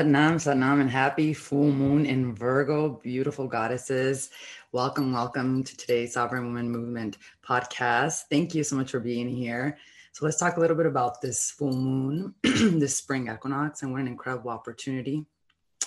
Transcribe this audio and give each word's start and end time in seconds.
Satnam, 0.00 0.36
Satnam, 0.36 0.80
and 0.80 0.90
happy 0.90 1.34
full 1.34 1.70
moon 1.70 2.06
in 2.06 2.34
Virgo, 2.34 2.88
beautiful 3.02 3.46
goddesses. 3.46 4.30
Welcome, 4.72 5.12
welcome 5.12 5.62
to 5.62 5.76
today's 5.76 6.14
Sovereign 6.14 6.46
Woman 6.46 6.70
Movement 6.70 7.18
podcast. 7.46 8.22
Thank 8.30 8.54
you 8.54 8.64
so 8.64 8.76
much 8.76 8.92
for 8.92 8.98
being 8.98 9.28
here. 9.28 9.76
So, 10.12 10.24
let's 10.24 10.38
talk 10.38 10.56
a 10.56 10.60
little 10.60 10.74
bit 10.74 10.86
about 10.86 11.20
this 11.20 11.50
full 11.50 11.76
moon, 11.76 12.34
this 12.42 12.96
spring 12.96 13.28
equinox, 13.28 13.82
and 13.82 13.92
what 13.92 14.00
an 14.00 14.06
incredible 14.06 14.48
opportunity 14.48 15.26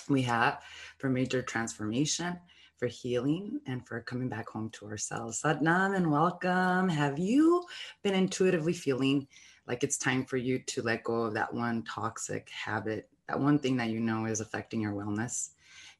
we 0.08 0.22
have 0.22 0.62
for 0.98 1.10
major 1.10 1.42
transformation, 1.42 2.38
for 2.76 2.86
healing, 2.86 3.58
and 3.66 3.84
for 3.84 4.00
coming 4.00 4.28
back 4.28 4.48
home 4.48 4.70
to 4.74 4.86
ourselves. 4.86 5.42
Satnam, 5.42 5.96
and 5.96 6.08
welcome. 6.08 6.88
Have 6.88 7.18
you 7.18 7.64
been 8.04 8.14
intuitively 8.14 8.74
feeling 8.74 9.26
like 9.66 9.82
it's 9.82 9.98
time 9.98 10.24
for 10.24 10.36
you 10.36 10.60
to 10.60 10.82
let 10.82 11.02
go 11.02 11.22
of 11.22 11.34
that 11.34 11.52
one 11.52 11.82
toxic 11.82 12.48
habit 12.50 13.08
that 13.28 13.40
one 13.40 13.58
thing 13.58 13.76
that 13.78 13.88
you 13.88 14.00
know 14.00 14.26
is 14.26 14.40
affecting 14.40 14.80
your 14.80 14.92
wellness. 14.92 15.50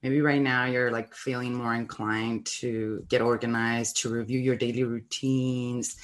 Maybe 0.02 0.20
right 0.20 0.40
now 0.40 0.66
you're 0.66 0.90
like 0.90 1.14
feeling 1.14 1.54
more 1.54 1.74
inclined 1.74 2.44
to 2.46 3.04
get 3.08 3.22
organized, 3.22 3.96
to 3.98 4.10
review 4.10 4.38
your 4.38 4.56
daily 4.56 4.84
routines, 4.84 5.96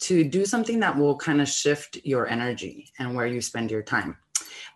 to 0.00 0.22
do 0.22 0.44
something 0.44 0.80
that 0.80 0.96
will 0.96 1.16
kind 1.16 1.40
of 1.40 1.48
shift 1.48 1.98
your 2.04 2.28
energy 2.28 2.90
and 2.98 3.14
where 3.14 3.26
you 3.26 3.40
spend 3.40 3.70
your 3.70 3.82
time. 3.82 4.16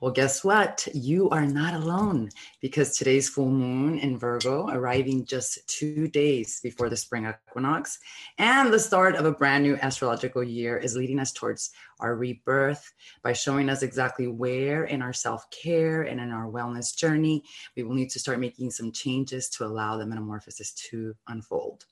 Well, 0.01 0.12
guess 0.12 0.45
what? 0.45 0.87
You 0.93 1.31
are 1.31 1.47
not 1.47 1.75
alone 1.75 2.31
because 2.61 2.97
today's 2.97 3.28
full 3.28 3.51
moon 3.51 3.98
in 3.98 4.19
Virgo, 4.19 4.69
arriving 4.69 5.25
just 5.25 5.67
two 5.69 6.09
days 6.09 6.61
before 6.62 6.89
the 6.89 6.97
spring 6.97 7.27
equinox 7.48 7.98
and 8.39 8.73
the 8.73 8.78
start 8.78 9.17
of 9.17 9.25
a 9.25 9.33
brand 9.33 9.65
new 9.65 9.77
astrological 9.77 10.43
year, 10.43 10.77
is 10.77 10.97
leading 10.97 11.19
us 11.19 11.33
towards 11.33 11.70
our 12.00 12.17
rebirth 12.17 12.93
by 13.23 13.33
showing 13.33 13.69
us 13.69 13.83
exactly 13.83 14.27
where 14.27 14.84
in 14.84 15.03
our 15.03 15.12
self 15.12 15.48
care 15.50 16.03
and 16.03 16.20
in 16.20 16.31
our 16.31 16.50
wellness 16.50 16.97
journey 16.97 17.43
we 17.77 17.83
will 17.83 17.95
need 17.95 18.11
to 18.11 18.19
start 18.19 18.41
making 18.41 18.70
some 18.70 18.93
changes 18.93 19.48
to 19.48 19.65
allow 19.65 19.97
the 19.97 20.06
metamorphosis 20.06 20.73
to 20.73 21.15
unfold. 21.28 21.84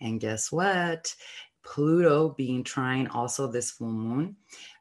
And 0.00 0.20
guess 0.20 0.52
what? 0.52 1.14
Pluto 1.64 2.30
being 2.30 2.62
trine 2.62 3.08
also 3.08 3.48
this 3.48 3.72
full 3.72 3.90
moon 3.90 4.36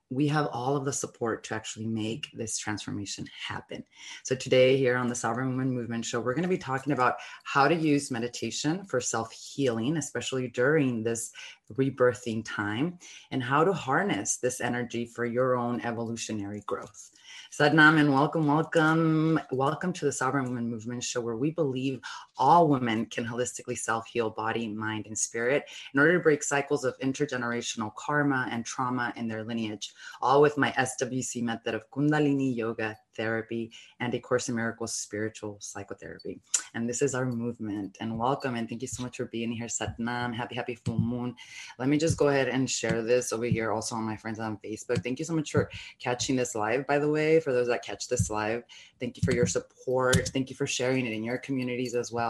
we 0.09 0.27
have 0.27 0.47
all 0.51 0.77
of 0.77 0.85
the 0.85 0.93
support 0.93 1.43
to 1.43 1.55
actually 1.55 1.87
make 1.87 2.29
this 2.33 2.57
transformation 2.57 3.27
happen. 3.47 3.83
So, 4.23 4.35
today, 4.35 4.77
here 4.77 4.97
on 4.97 5.07
the 5.07 5.15
Sovereign 5.15 5.49
Woman 5.49 5.71
Movement 5.71 6.05
Show, 6.05 6.19
we're 6.19 6.35
going 6.35 6.43
to 6.43 6.49
be 6.49 6.57
talking 6.57 6.93
about 6.93 7.15
how 7.43 7.67
to 7.67 7.75
use 7.75 8.11
meditation 8.11 8.85
for 8.85 9.01
self 9.01 9.31
healing, 9.31 9.97
especially 9.97 10.49
during 10.49 11.03
this 11.03 11.31
rebirthing 11.73 12.43
time, 12.45 12.99
and 13.31 13.41
how 13.41 13.63
to 13.63 13.73
harness 13.73 14.37
this 14.37 14.61
energy 14.61 15.05
for 15.05 15.25
your 15.25 15.55
own 15.55 15.81
evolutionary 15.81 16.61
growth. 16.67 17.11
Satnam, 17.51 17.99
and 17.99 18.13
welcome, 18.13 18.47
welcome, 18.47 19.39
welcome 19.51 19.93
to 19.93 20.05
the 20.05 20.11
Sovereign 20.11 20.45
Woman 20.45 20.69
Movement 20.69 21.03
Show, 21.03 21.21
where 21.21 21.37
we 21.37 21.51
believe 21.51 21.99
all 22.37 22.67
women 22.67 23.05
can 23.05 23.25
holistically 23.25 23.77
self 23.77 24.07
heal 24.07 24.29
body, 24.29 24.67
mind, 24.67 25.07
and 25.07 25.17
spirit 25.17 25.65
in 25.93 25.99
order 25.99 26.13
to 26.13 26.23
break 26.23 26.43
cycles 26.43 26.83
of 26.83 26.97
intergenerational 26.99 27.93
karma 27.95 28.47
and 28.51 28.65
trauma 28.65 29.13
in 29.15 29.27
their 29.27 29.43
lineage, 29.43 29.93
all 30.21 30.41
with 30.41 30.57
my 30.57 30.71
SWC 30.71 31.41
method 31.41 31.73
of 31.73 31.89
Kundalini 31.91 32.55
Yoga 32.55 32.97
therapy 33.15 33.71
and 33.99 34.13
a 34.13 34.19
Course 34.19 34.49
in 34.49 34.55
Miracles 34.55 34.93
spiritual 34.93 35.57
psychotherapy. 35.59 36.39
And 36.73 36.89
this 36.89 37.01
is 37.01 37.15
our 37.15 37.25
movement. 37.25 37.97
And 38.01 38.17
welcome, 38.17 38.55
and 38.55 38.67
thank 38.67 38.81
you 38.81 38.87
so 38.87 39.03
much 39.03 39.17
for 39.17 39.25
being 39.25 39.51
here, 39.51 39.67
Satnam. 39.67 40.33
Happy, 40.33 40.55
happy 40.55 40.75
full 40.75 40.99
moon. 40.99 41.35
Let 41.79 41.87
me 41.87 41.97
just 41.97 42.17
go 42.17 42.27
ahead 42.27 42.49
and 42.49 42.69
share 42.69 43.01
this 43.01 43.31
over 43.31 43.45
here 43.45 43.71
also 43.71 43.95
on 43.95 44.03
my 44.03 44.17
friends 44.17 44.39
on 44.39 44.57
Facebook. 44.57 45.03
Thank 45.03 45.19
you 45.19 45.25
so 45.25 45.35
much 45.35 45.51
for 45.51 45.69
catching 45.99 46.35
this 46.35 46.55
live, 46.55 46.85
by 46.87 46.99
the 46.99 47.09
way, 47.09 47.39
for 47.39 47.53
those 47.53 47.67
that 47.67 47.83
catch 47.83 48.07
this 48.07 48.29
live. 48.29 48.63
Thank 48.99 49.17
you 49.17 49.23
for 49.23 49.33
your 49.33 49.47
support. 49.47 50.29
Thank 50.29 50.49
you 50.49 50.55
for 50.55 50.67
sharing 50.67 51.05
it 51.05 51.13
in 51.13 51.23
your 51.23 51.37
communities 51.37 51.95
as 51.95 52.11
well. 52.11 52.24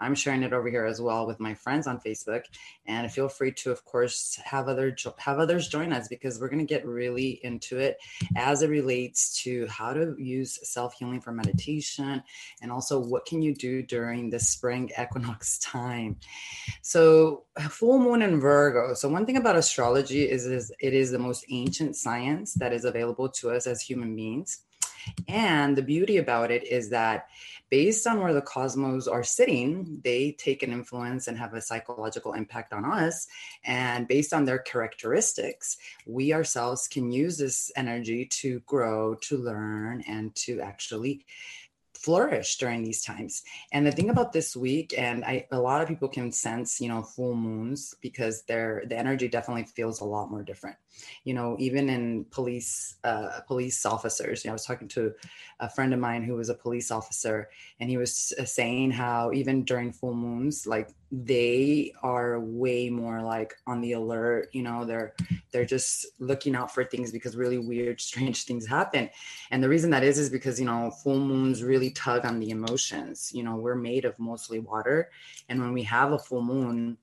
I'm 0.00 0.14
sharing 0.14 0.42
it 0.42 0.52
over 0.52 0.68
here 0.68 0.86
as 0.86 1.00
well 1.00 1.26
with 1.26 1.40
my 1.40 1.54
friends 1.54 1.86
on 1.86 2.00
Facebook. 2.00 2.44
And 2.86 3.10
feel 3.10 3.28
free 3.28 3.52
to, 3.52 3.70
of 3.70 3.84
course, 3.84 4.38
have 4.44 4.68
other 4.68 4.96
have 5.18 5.38
others 5.38 5.68
join 5.68 5.92
us 5.92 6.08
because 6.08 6.40
we're 6.40 6.48
going 6.48 6.66
to 6.66 6.74
get 6.74 6.86
really 6.86 7.40
into 7.42 7.78
it 7.78 7.98
as 8.36 8.62
it 8.62 8.68
relates 8.68 9.42
to 9.42 9.66
how 9.68 9.92
to 9.92 10.14
use 10.18 10.58
self 10.62 10.94
healing 10.94 11.20
for 11.20 11.32
meditation 11.32 12.22
and 12.62 12.72
also 12.72 12.98
what 12.98 13.26
can 13.26 13.42
you 13.42 13.54
do 13.54 13.82
during 13.82 14.30
the 14.30 14.40
spring 14.40 14.90
equinox 15.00 15.58
time. 15.60 16.16
So, 16.82 17.44
full 17.68 17.98
moon 17.98 18.22
in 18.22 18.40
Virgo. 18.40 18.94
So, 18.94 19.08
one 19.08 19.26
thing 19.26 19.36
about 19.36 19.56
astrology 19.56 20.28
is, 20.28 20.46
is 20.46 20.72
it 20.80 20.94
is 20.94 21.10
the 21.10 21.18
most 21.18 21.44
ancient 21.50 21.96
science 21.96 22.54
that 22.54 22.72
is 22.72 22.84
available 22.84 23.28
to 23.28 23.50
us 23.50 23.66
as 23.66 23.80
human 23.80 24.14
beings. 24.14 24.64
And 25.28 25.76
the 25.76 25.82
beauty 25.82 26.18
about 26.18 26.50
it 26.50 26.66
is 26.66 26.90
that 26.90 27.28
based 27.70 28.06
on 28.06 28.20
where 28.20 28.34
the 28.34 28.42
cosmos 28.42 29.06
are 29.06 29.22
sitting, 29.22 30.00
they 30.04 30.32
take 30.32 30.62
an 30.62 30.72
influence 30.72 31.28
and 31.28 31.38
have 31.38 31.54
a 31.54 31.60
psychological 31.60 32.32
impact 32.32 32.72
on 32.72 32.84
us. 32.84 33.28
And 33.64 34.08
based 34.08 34.32
on 34.32 34.44
their 34.44 34.58
characteristics, 34.58 35.78
we 36.04 36.32
ourselves 36.32 36.88
can 36.88 37.12
use 37.12 37.38
this 37.38 37.70
energy 37.76 38.26
to 38.26 38.60
grow, 38.60 39.14
to 39.22 39.38
learn, 39.38 40.02
and 40.08 40.34
to 40.36 40.60
actually 40.60 41.24
flourish 41.94 42.56
during 42.56 42.82
these 42.82 43.02
times. 43.02 43.42
And 43.72 43.86
the 43.86 43.92
thing 43.92 44.10
about 44.10 44.32
this 44.32 44.56
week, 44.56 44.94
and 44.96 45.24
I, 45.24 45.46
a 45.50 45.60
lot 45.60 45.82
of 45.82 45.88
people 45.88 46.08
can 46.08 46.32
sense, 46.32 46.80
you 46.80 46.88
know, 46.88 47.02
full 47.02 47.34
moons 47.34 47.94
because 48.00 48.42
their 48.42 48.84
the 48.86 48.96
energy 48.96 49.28
definitely 49.28 49.64
feels 49.64 50.00
a 50.00 50.04
lot 50.04 50.30
more 50.30 50.42
different. 50.42 50.76
You 51.24 51.34
know, 51.34 51.56
even 51.58 51.88
in 51.88 52.24
police 52.30 52.96
uh, 53.04 53.40
police 53.46 53.84
officers. 53.84 54.44
You 54.44 54.48
know, 54.48 54.52
I 54.52 54.54
was 54.54 54.64
talking 54.64 54.88
to 54.88 55.12
a 55.60 55.68
friend 55.68 55.92
of 55.92 56.00
mine 56.00 56.22
who 56.22 56.34
was 56.34 56.48
a 56.48 56.54
police 56.54 56.90
officer, 56.90 57.48
and 57.80 57.90
he 57.90 57.96
was 57.96 58.32
uh, 58.38 58.44
saying 58.44 58.92
how 58.92 59.32
even 59.32 59.64
during 59.64 59.92
full 59.92 60.14
moons, 60.14 60.66
like 60.66 60.90
they 61.12 61.92
are 62.02 62.38
way 62.38 62.88
more 62.88 63.20
like 63.20 63.54
on 63.66 63.80
the 63.80 63.92
alert 63.92 64.48
you 64.52 64.62
know 64.62 64.84
they're 64.84 65.12
they're 65.52 65.64
just 65.64 66.06
looking 66.18 66.54
out 66.54 66.72
for 66.72 66.84
things 66.84 67.10
because 67.10 67.36
really 67.36 67.58
weird 67.58 68.00
strange 68.10 68.44
things 68.44 68.66
happen. 68.66 69.10
And 69.50 69.62
the 69.62 69.68
reason 69.68 69.90
that 69.90 70.04
is 70.04 70.18
is 70.18 70.30
because 70.30 70.58
you 70.58 70.66
know 70.66 70.90
full 71.02 71.18
moons 71.18 71.62
really 71.62 71.90
tug 71.90 72.24
on 72.24 72.38
the 72.38 72.50
emotions. 72.50 73.30
You 73.34 73.42
know 73.42 73.56
we're 73.56 73.74
made 73.74 74.04
of 74.04 74.18
mostly 74.18 74.58
water 74.58 75.10
and 75.48 75.60
when 75.60 75.72
we 75.72 75.82
have 75.84 76.12
a 76.12 76.18
full 76.18 76.42
moon 76.42 76.96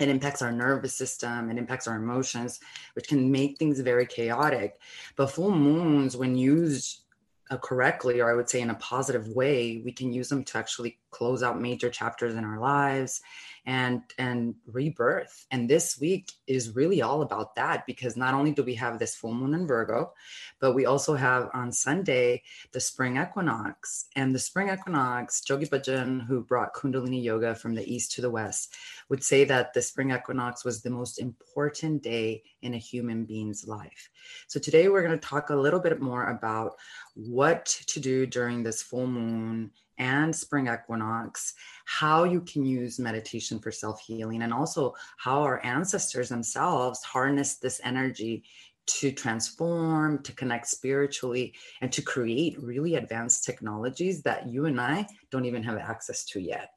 it 0.00 0.08
impacts 0.08 0.42
our 0.42 0.52
nervous 0.52 0.94
system 0.94 1.50
it 1.50 1.58
impacts 1.58 1.88
our 1.88 1.96
emotions 1.96 2.60
which 2.94 3.08
can 3.08 3.30
make 3.30 3.58
things 3.58 3.80
very 3.80 4.06
chaotic. 4.06 4.78
But 5.16 5.30
full 5.30 5.50
moons 5.50 6.16
when 6.16 6.36
used 6.36 7.02
Uh, 7.50 7.56
correctly, 7.56 8.20
or 8.20 8.30
I 8.30 8.34
would 8.34 8.50
say 8.50 8.60
in 8.60 8.68
a 8.68 8.74
positive 8.74 9.26
way, 9.28 9.80
we 9.82 9.90
can 9.90 10.12
use 10.12 10.28
them 10.28 10.44
to 10.44 10.58
actually 10.58 10.98
close 11.10 11.42
out 11.42 11.60
major 11.60 11.88
chapters 11.88 12.34
in 12.34 12.44
our 12.44 12.58
lives 12.58 13.22
and 13.68 14.02
and 14.18 14.54
rebirth. 14.66 15.46
And 15.50 15.68
this 15.68 16.00
week 16.00 16.32
is 16.46 16.74
really 16.74 17.02
all 17.02 17.22
about 17.22 17.54
that 17.56 17.86
because 17.86 18.16
not 18.16 18.34
only 18.34 18.52
do 18.52 18.62
we 18.62 18.74
have 18.76 18.98
this 18.98 19.14
full 19.14 19.34
moon 19.34 19.54
in 19.54 19.66
Virgo, 19.66 20.12
but 20.58 20.74
we 20.74 20.86
also 20.86 21.14
have 21.14 21.50
on 21.52 21.70
Sunday 21.70 22.42
the 22.72 22.80
spring 22.80 23.18
equinox. 23.18 24.06
And 24.16 24.34
the 24.34 24.38
spring 24.38 24.70
equinox, 24.70 25.42
Yogi 25.48 25.66
Bhajan, 25.66 26.26
who 26.26 26.42
brought 26.42 26.74
Kundalini 26.74 27.22
yoga 27.22 27.54
from 27.54 27.74
the 27.74 27.86
east 27.92 28.12
to 28.12 28.22
the 28.22 28.30
west, 28.30 28.74
would 29.10 29.22
say 29.22 29.44
that 29.44 29.74
the 29.74 29.82
spring 29.82 30.12
equinox 30.12 30.64
was 30.64 30.80
the 30.80 30.90
most 30.90 31.20
important 31.20 32.02
day 32.02 32.42
in 32.62 32.74
a 32.74 32.78
human 32.78 33.24
being's 33.24 33.66
life. 33.66 34.08
So 34.46 34.58
today 34.58 34.88
we're 34.88 35.06
going 35.06 35.18
to 35.18 35.28
talk 35.28 35.50
a 35.50 35.56
little 35.56 35.80
bit 35.80 36.00
more 36.00 36.30
about 36.30 36.72
what 37.18 37.66
to 37.88 37.98
do 37.98 38.26
during 38.26 38.62
this 38.62 38.80
full 38.80 39.08
moon 39.08 39.72
and 39.98 40.34
spring 40.34 40.68
equinox, 40.68 41.54
how 41.84 42.22
you 42.22 42.40
can 42.42 42.64
use 42.64 43.00
meditation 43.00 43.58
for 43.58 43.72
self 43.72 44.00
healing, 44.00 44.42
and 44.42 44.52
also 44.52 44.94
how 45.16 45.42
our 45.42 45.64
ancestors 45.64 46.28
themselves 46.28 47.02
harnessed 47.02 47.60
this 47.60 47.80
energy 47.82 48.44
to 48.86 49.10
transform, 49.10 50.22
to 50.22 50.32
connect 50.32 50.68
spiritually, 50.68 51.52
and 51.80 51.92
to 51.92 52.02
create 52.02 52.62
really 52.62 52.94
advanced 52.94 53.44
technologies 53.44 54.22
that 54.22 54.48
you 54.48 54.66
and 54.66 54.80
I 54.80 55.06
don't 55.30 55.44
even 55.44 55.62
have 55.64 55.76
access 55.76 56.24
to 56.26 56.40
yet. 56.40 56.70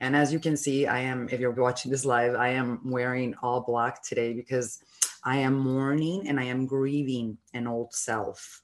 And 0.00 0.14
as 0.14 0.30
you 0.30 0.38
can 0.38 0.58
see, 0.58 0.86
I 0.86 1.00
am, 1.00 1.28
if 1.30 1.40
you're 1.40 1.50
watching 1.50 1.90
this 1.90 2.04
live, 2.04 2.34
I 2.34 2.50
am 2.50 2.80
wearing 2.84 3.34
all 3.42 3.62
black 3.62 4.02
today 4.02 4.34
because 4.34 4.78
I 5.24 5.38
am 5.38 5.58
mourning 5.58 6.28
and 6.28 6.38
I 6.38 6.44
am 6.44 6.66
grieving 6.66 7.38
an 7.54 7.66
old 7.66 7.94
self 7.94 8.60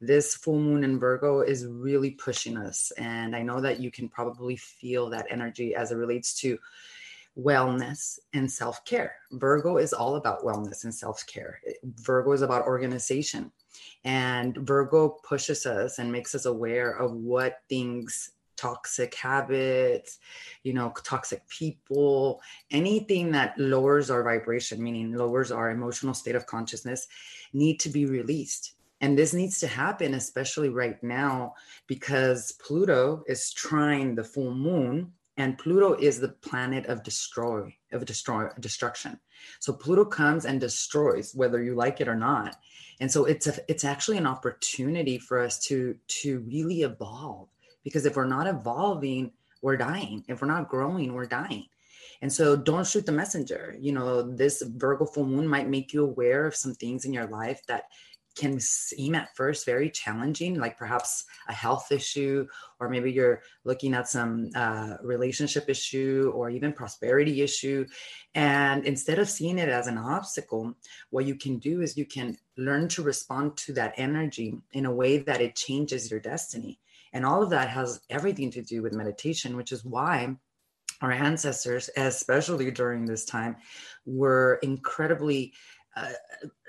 this 0.00 0.34
full 0.34 0.58
moon 0.58 0.82
in 0.82 0.98
Virgo 0.98 1.40
is 1.40 1.66
really 1.66 2.12
pushing 2.12 2.56
us. 2.56 2.90
And 2.92 3.36
I 3.36 3.42
know 3.42 3.60
that 3.60 3.80
you 3.80 3.90
can 3.90 4.08
probably 4.08 4.56
feel 4.56 5.10
that 5.10 5.26
energy 5.30 5.74
as 5.74 5.92
it 5.92 5.96
relates 5.96 6.34
to 6.40 6.58
wellness 7.38 8.18
and 8.32 8.50
self 8.50 8.84
care. 8.84 9.14
Virgo 9.32 9.76
is 9.76 9.92
all 9.92 10.16
about 10.16 10.42
wellness 10.42 10.84
and 10.84 10.94
self 10.94 11.26
care. 11.26 11.60
Virgo 11.84 12.32
is 12.32 12.42
about 12.42 12.66
organization. 12.66 13.52
And 14.04 14.56
Virgo 14.56 15.10
pushes 15.22 15.66
us 15.66 15.98
and 15.98 16.10
makes 16.10 16.34
us 16.34 16.46
aware 16.46 16.90
of 16.90 17.12
what 17.12 17.60
things 17.68 18.32
toxic 18.56 19.14
habits, 19.14 20.18
you 20.64 20.72
know, 20.74 20.92
toxic 21.02 21.46
people, 21.48 22.42
anything 22.70 23.32
that 23.32 23.58
lowers 23.58 24.10
our 24.10 24.22
vibration, 24.22 24.82
meaning 24.82 25.14
lowers 25.14 25.50
our 25.50 25.70
emotional 25.70 26.12
state 26.12 26.34
of 26.34 26.46
consciousness, 26.46 27.06
need 27.52 27.80
to 27.80 27.88
be 27.88 28.04
released 28.06 28.74
And 29.00 29.18
this 29.18 29.32
needs 29.32 29.58
to 29.60 29.66
happen, 29.66 30.14
especially 30.14 30.68
right 30.68 31.02
now, 31.02 31.54
because 31.86 32.52
Pluto 32.52 33.24
is 33.26 33.52
trying 33.52 34.14
the 34.14 34.24
full 34.24 34.54
moon, 34.54 35.12
and 35.36 35.56
Pluto 35.56 35.94
is 35.94 36.20
the 36.20 36.28
planet 36.28 36.84
of 36.86 37.02
destroy, 37.02 37.74
of 37.92 38.04
destroy, 38.04 38.48
destruction. 38.60 39.18
So 39.58 39.72
Pluto 39.72 40.04
comes 40.04 40.44
and 40.44 40.60
destroys, 40.60 41.34
whether 41.34 41.62
you 41.62 41.74
like 41.74 42.02
it 42.02 42.08
or 42.08 42.14
not. 42.14 42.56
And 43.00 43.10
so 43.10 43.24
it's 43.24 43.46
a, 43.46 43.54
it's 43.66 43.84
actually 43.84 44.18
an 44.18 44.26
opportunity 44.26 45.16
for 45.16 45.38
us 45.38 45.58
to 45.60 45.96
to 46.22 46.40
really 46.40 46.82
evolve. 46.82 47.48
Because 47.82 48.04
if 48.04 48.16
we're 48.16 48.26
not 48.26 48.46
evolving, 48.46 49.32
we're 49.62 49.78
dying. 49.78 50.24
If 50.28 50.42
we're 50.42 50.48
not 50.48 50.68
growing, 50.68 51.14
we're 51.14 51.24
dying. 51.24 51.64
And 52.20 52.30
so 52.30 52.54
don't 52.54 52.86
shoot 52.86 53.06
the 53.06 53.12
messenger. 53.12 53.74
You 53.80 53.92
know, 53.92 54.20
this 54.20 54.60
Virgo 54.60 55.06
full 55.06 55.24
moon 55.24 55.48
might 55.48 55.70
make 55.70 55.94
you 55.94 56.04
aware 56.04 56.46
of 56.46 56.54
some 56.54 56.74
things 56.74 57.06
in 57.06 57.14
your 57.14 57.26
life 57.26 57.62
that 57.66 57.84
can 58.36 58.60
seem 58.60 59.14
at 59.14 59.34
first 59.36 59.66
very 59.66 59.90
challenging, 59.90 60.58
like 60.58 60.78
perhaps 60.78 61.24
a 61.48 61.52
health 61.52 61.90
issue, 61.90 62.46
or 62.78 62.88
maybe 62.88 63.10
you're 63.10 63.42
looking 63.64 63.94
at 63.94 64.08
some 64.08 64.50
uh, 64.54 64.96
relationship 65.02 65.68
issue 65.68 66.32
or 66.34 66.50
even 66.50 66.72
prosperity 66.72 67.42
issue. 67.42 67.84
And 68.34 68.84
instead 68.84 69.18
of 69.18 69.28
seeing 69.28 69.58
it 69.58 69.68
as 69.68 69.86
an 69.86 69.98
obstacle, 69.98 70.74
what 71.10 71.26
you 71.26 71.34
can 71.34 71.58
do 71.58 71.82
is 71.82 71.96
you 71.96 72.06
can 72.06 72.36
learn 72.56 72.88
to 72.88 73.02
respond 73.02 73.56
to 73.58 73.72
that 73.74 73.94
energy 73.96 74.56
in 74.72 74.86
a 74.86 74.94
way 74.94 75.18
that 75.18 75.40
it 75.40 75.56
changes 75.56 76.10
your 76.10 76.20
destiny. 76.20 76.78
And 77.12 77.26
all 77.26 77.42
of 77.42 77.50
that 77.50 77.68
has 77.68 78.00
everything 78.08 78.50
to 78.52 78.62
do 78.62 78.82
with 78.82 78.92
meditation, 78.92 79.56
which 79.56 79.72
is 79.72 79.84
why 79.84 80.36
our 81.02 81.10
ancestors, 81.10 81.88
especially 81.96 82.70
during 82.70 83.04
this 83.04 83.24
time, 83.24 83.56
were 84.04 84.58
incredibly 84.62 85.52
uh, 85.96 86.12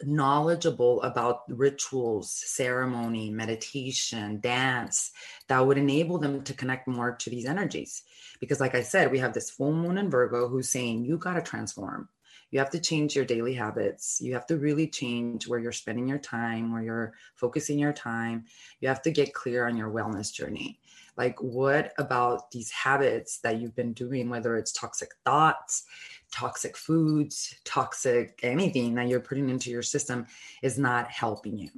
knowledgeable 0.03 1.01
about 1.03 1.43
rituals, 1.47 2.31
ceremony, 2.31 3.29
meditation, 3.29 4.39
dance 4.39 5.11
that 5.47 5.65
would 5.65 5.77
enable 5.77 6.17
them 6.17 6.43
to 6.43 6.53
connect 6.53 6.87
more 6.87 7.15
to 7.15 7.29
these 7.29 7.45
energies. 7.45 8.03
Because, 8.39 8.59
like 8.59 8.75
I 8.75 8.81
said, 8.81 9.11
we 9.11 9.19
have 9.19 9.33
this 9.33 9.51
full 9.51 9.73
moon 9.73 9.97
in 9.97 10.09
Virgo 10.09 10.47
who's 10.47 10.69
saying, 10.69 11.05
You 11.05 11.17
got 11.17 11.33
to 11.33 11.41
transform. 11.41 12.09
You 12.49 12.59
have 12.59 12.71
to 12.71 12.79
change 12.79 13.15
your 13.15 13.23
daily 13.23 13.53
habits. 13.53 14.19
You 14.21 14.33
have 14.33 14.45
to 14.47 14.57
really 14.57 14.87
change 14.87 15.47
where 15.47 15.59
you're 15.59 15.71
spending 15.71 16.07
your 16.07 16.17
time, 16.17 16.73
where 16.73 16.81
you're 16.81 17.13
focusing 17.35 17.79
your 17.79 17.93
time. 17.93 18.45
You 18.81 18.89
have 18.89 19.01
to 19.03 19.11
get 19.11 19.33
clear 19.33 19.67
on 19.67 19.77
your 19.77 19.89
wellness 19.89 20.33
journey 20.33 20.79
like 21.17 21.41
what 21.41 21.93
about 21.97 22.51
these 22.51 22.71
habits 22.71 23.39
that 23.39 23.59
you've 23.59 23.75
been 23.75 23.93
doing 23.93 24.29
whether 24.29 24.55
it's 24.55 24.71
toxic 24.71 25.11
thoughts 25.25 25.83
toxic 26.31 26.77
foods 26.77 27.55
toxic 27.65 28.39
anything 28.43 28.95
that 28.95 29.07
you're 29.07 29.19
putting 29.19 29.49
into 29.49 29.69
your 29.69 29.83
system 29.83 30.25
is 30.61 30.79
not 30.79 31.09
helping 31.09 31.57
you. 31.57 31.69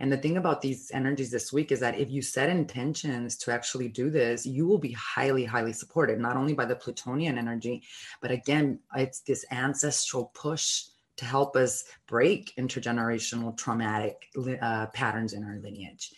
And 0.00 0.12
the 0.12 0.16
thing 0.16 0.36
about 0.36 0.60
these 0.60 0.90
energies 0.92 1.30
this 1.30 1.52
week 1.52 1.72
is 1.72 1.80
that 1.80 1.98
if 1.98 2.10
you 2.10 2.22
set 2.22 2.48
intentions 2.48 3.36
to 3.38 3.52
actually 3.52 3.88
do 3.88 4.10
this, 4.10 4.46
you 4.46 4.66
will 4.66 4.78
be 4.78 4.92
highly, 4.92 5.44
highly 5.44 5.72
supported, 5.72 6.20
not 6.20 6.36
only 6.36 6.54
by 6.54 6.64
the 6.64 6.76
Plutonian 6.76 7.38
energy, 7.38 7.82
but 8.20 8.30
again, 8.30 8.78
it's 8.96 9.20
this 9.20 9.44
ancestral 9.50 10.30
push 10.34 10.84
to 11.16 11.24
help 11.24 11.56
us 11.56 11.84
break 12.06 12.52
intergenerational 12.58 13.56
traumatic 13.56 14.28
uh, 14.60 14.86
patterns 14.86 15.34
in 15.34 15.44
our 15.44 15.58
lineage 15.62 16.12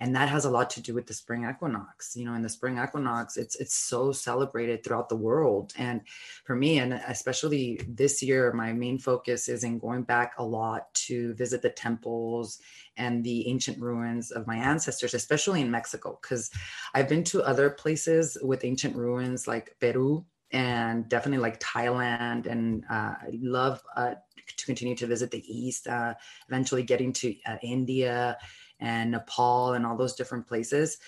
and 0.00 0.16
that 0.16 0.28
has 0.28 0.46
a 0.46 0.50
lot 0.50 0.70
to 0.70 0.82
do 0.82 0.94
with 0.94 1.06
the 1.06 1.14
spring 1.14 1.48
equinox 1.48 2.16
you 2.16 2.24
know 2.24 2.34
in 2.34 2.42
the 2.42 2.48
spring 2.48 2.78
equinox 2.78 3.36
it's 3.36 3.56
it's 3.56 3.74
so 3.74 4.10
celebrated 4.10 4.82
throughout 4.82 5.08
the 5.08 5.16
world 5.16 5.72
and 5.78 6.00
for 6.44 6.56
me 6.56 6.78
and 6.78 6.94
especially 7.08 7.80
this 7.88 8.22
year 8.22 8.52
my 8.52 8.72
main 8.72 8.98
focus 8.98 9.48
is 9.48 9.64
in 9.64 9.78
going 9.78 10.02
back 10.02 10.34
a 10.38 10.44
lot 10.44 10.92
to 10.94 11.34
visit 11.34 11.62
the 11.62 11.70
temples 11.70 12.58
and 12.96 13.22
the 13.22 13.46
ancient 13.48 13.80
ruins 13.80 14.30
of 14.30 14.46
my 14.46 14.56
ancestors 14.56 15.14
especially 15.14 15.60
in 15.60 15.70
mexico 15.70 16.18
because 16.20 16.50
i've 16.94 17.08
been 17.08 17.24
to 17.24 17.42
other 17.42 17.70
places 17.70 18.36
with 18.42 18.64
ancient 18.64 18.96
ruins 18.96 19.46
like 19.46 19.76
peru 19.80 20.24
and 20.52 21.08
definitely 21.08 21.40
like 21.40 21.60
Thailand. 21.60 22.46
And 22.46 22.84
uh, 22.90 23.14
I 23.22 23.38
love 23.40 23.80
uh, 23.96 24.14
to 24.56 24.66
continue 24.66 24.96
to 24.96 25.06
visit 25.06 25.30
the 25.30 25.44
East, 25.46 25.86
uh, 25.86 26.14
eventually 26.48 26.82
getting 26.82 27.12
to 27.14 27.34
uh, 27.46 27.56
India 27.62 28.36
and 28.80 29.12
Nepal 29.12 29.74
and 29.74 29.86
all 29.86 29.96
those 29.96 30.14
different 30.14 30.46
places. 30.46 30.98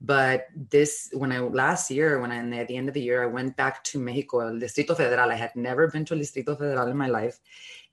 But 0.00 0.46
this, 0.70 1.10
when 1.12 1.30
I 1.32 1.38
last 1.38 1.90
year, 1.90 2.20
when 2.20 2.32
I 2.32 2.38
at 2.58 2.68
the 2.68 2.76
end 2.76 2.88
of 2.88 2.94
the 2.94 3.00
year, 3.00 3.22
I 3.22 3.26
went 3.26 3.56
back 3.56 3.84
to 3.84 3.98
Mexico, 3.98 4.40
El 4.40 4.58
Distrito 4.58 4.94
Federal. 4.94 5.30
I 5.30 5.36
had 5.36 5.54
never 5.54 5.88
been 5.88 6.04
to 6.06 6.14
El 6.14 6.20
Distrito 6.20 6.56
Federal 6.56 6.88
in 6.88 6.96
my 6.96 7.08
life. 7.08 7.38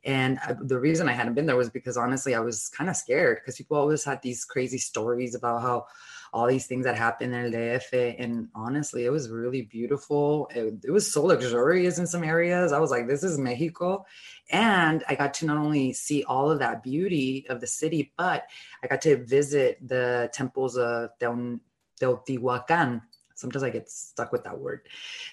And 0.03 0.39
I, 0.39 0.55
the 0.59 0.79
reason 0.79 1.09
I 1.09 1.13
hadn't 1.13 1.33
been 1.33 1.45
there 1.45 1.57
was 1.57 1.69
because 1.69 1.97
honestly, 1.97 2.33
I 2.33 2.39
was 2.39 2.69
kind 2.69 2.89
of 2.89 2.95
scared 2.95 3.39
because 3.39 3.57
people 3.57 3.77
always 3.77 4.03
had 4.03 4.21
these 4.21 4.45
crazy 4.45 4.77
stories 4.77 5.35
about 5.35 5.61
how 5.61 5.85
all 6.33 6.47
these 6.47 6.67
things 6.67 6.85
that 6.85 6.95
happened 6.95 7.33
in 7.33 7.51
DF. 7.51 8.15
And 8.19 8.49
honestly, 8.53 9.05
it 9.05 9.11
was 9.11 9.29
really 9.29 9.63
beautiful. 9.63 10.49
It, 10.53 10.75
it 10.83 10.91
was 10.91 11.11
so 11.11 11.25
luxurious 11.25 11.97
in 11.99 12.07
some 12.07 12.23
areas. 12.23 12.71
I 12.71 12.79
was 12.79 12.91
like, 12.91 13.07
this 13.07 13.23
is 13.23 13.37
Mexico. 13.37 14.05
And 14.51 15.03
I 15.07 15.15
got 15.15 15.33
to 15.35 15.45
not 15.45 15.57
only 15.57 15.93
see 15.93 16.23
all 16.23 16.49
of 16.51 16.59
that 16.59 16.83
beauty 16.83 17.45
of 17.49 17.61
the 17.61 17.67
city, 17.67 18.11
but 18.17 18.45
I 18.83 18.87
got 18.87 19.01
to 19.01 19.23
visit 19.25 19.79
the 19.87 20.29
temples 20.33 20.77
of 20.77 21.11
Teotihuacan. 21.19 23.01
Sometimes 23.35 23.63
I 23.63 23.69
get 23.69 23.89
stuck 23.89 24.31
with 24.33 24.43
that 24.43 24.59
word. 24.59 24.81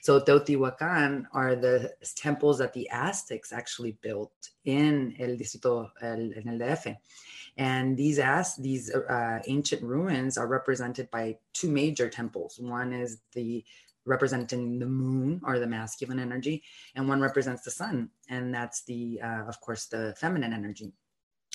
So 0.00 0.20
Teotihuacan 0.20 1.24
are 1.32 1.56
the 1.56 1.92
temples 2.14 2.58
that 2.58 2.72
the 2.72 2.88
Aztecs 2.90 3.52
actually 3.52 3.98
built 4.00 4.32
in 4.64 5.16
El 5.18 5.36
Distrito, 5.36 5.90
el, 6.00 6.32
en 6.36 6.44
el 6.46 6.58
DF. 6.58 6.96
And 7.56 7.96
these 7.96 8.18
as 8.18 8.56
these 8.56 8.94
uh, 8.94 9.40
ancient 9.46 9.82
ruins 9.82 10.36
are 10.36 10.46
represented 10.46 11.10
by 11.10 11.38
two 11.54 11.70
major 11.70 12.08
temples. 12.08 12.58
One 12.58 12.92
is 12.92 13.18
the 13.32 13.64
representing 14.04 14.78
the 14.78 14.86
moon 14.86 15.40
or 15.44 15.58
the 15.58 15.66
masculine 15.66 16.20
energy, 16.20 16.62
and 16.94 17.08
one 17.08 17.20
represents 17.20 17.62
the 17.62 17.70
sun, 17.70 18.10
and 18.28 18.54
that's 18.54 18.84
the, 18.84 19.20
uh, 19.22 19.44
of 19.48 19.60
course, 19.60 19.86
the 19.86 20.14
feminine 20.16 20.52
energy. 20.52 20.92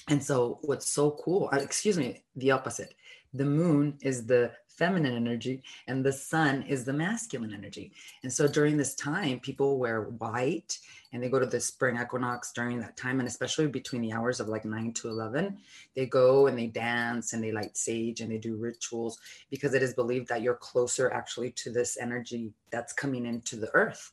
And 0.10 0.24
so, 0.24 0.60
what's 0.62 0.92
so 0.92 1.12
cool, 1.24 1.50
uh, 1.54 1.58
excuse 1.58 1.98
me, 1.98 2.24
the 2.36 2.52
opposite. 2.52 2.96
The 3.34 3.46
moon 3.46 3.98
is 4.02 4.26
the 4.26 4.52
feminine 4.82 5.16
energy 5.16 5.62
and 5.88 6.04
the 6.04 6.12
sun 6.12 6.64
is 6.64 6.84
the 6.84 6.94
masculine 6.94 7.54
energy. 7.54 7.92
And 8.24 8.34
so 8.34 8.48
during 8.48 8.78
this 8.78 8.96
time, 8.96 9.40
people 9.40 9.78
wear 9.78 10.04
white 10.04 10.80
and 11.14 11.22
they 11.22 11.30
go 11.30 11.40
to 11.40 11.46
the 11.46 11.60
spring 11.60 12.00
equinox 12.02 12.52
during 12.52 12.80
that 12.80 12.98
time. 12.98 13.20
And 13.20 13.28
especially 13.28 13.68
between 13.68 14.02
the 14.02 14.14
hours 14.14 14.40
of 14.40 14.48
like 14.48 14.66
nine 14.66 14.92
to 14.94 15.10
11, 15.10 15.58
they 15.96 16.08
go 16.08 16.48
and 16.48 16.58
they 16.58 16.68
dance 16.68 17.34
and 17.34 17.44
they 17.44 17.52
light 17.52 17.78
sage 17.78 18.22
and 18.22 18.32
they 18.32 18.40
do 18.40 18.56
rituals 18.56 19.20
because 19.50 19.74
it 19.74 19.84
is 19.84 19.94
believed 19.94 20.28
that 20.30 20.42
you're 20.42 20.56
closer 20.56 21.12
actually 21.12 21.52
to 21.52 21.72
this 21.72 21.98
energy 22.02 22.52
that's 22.72 22.94
coming 22.94 23.26
into 23.28 23.58
the 23.58 23.70
earth. 23.76 24.12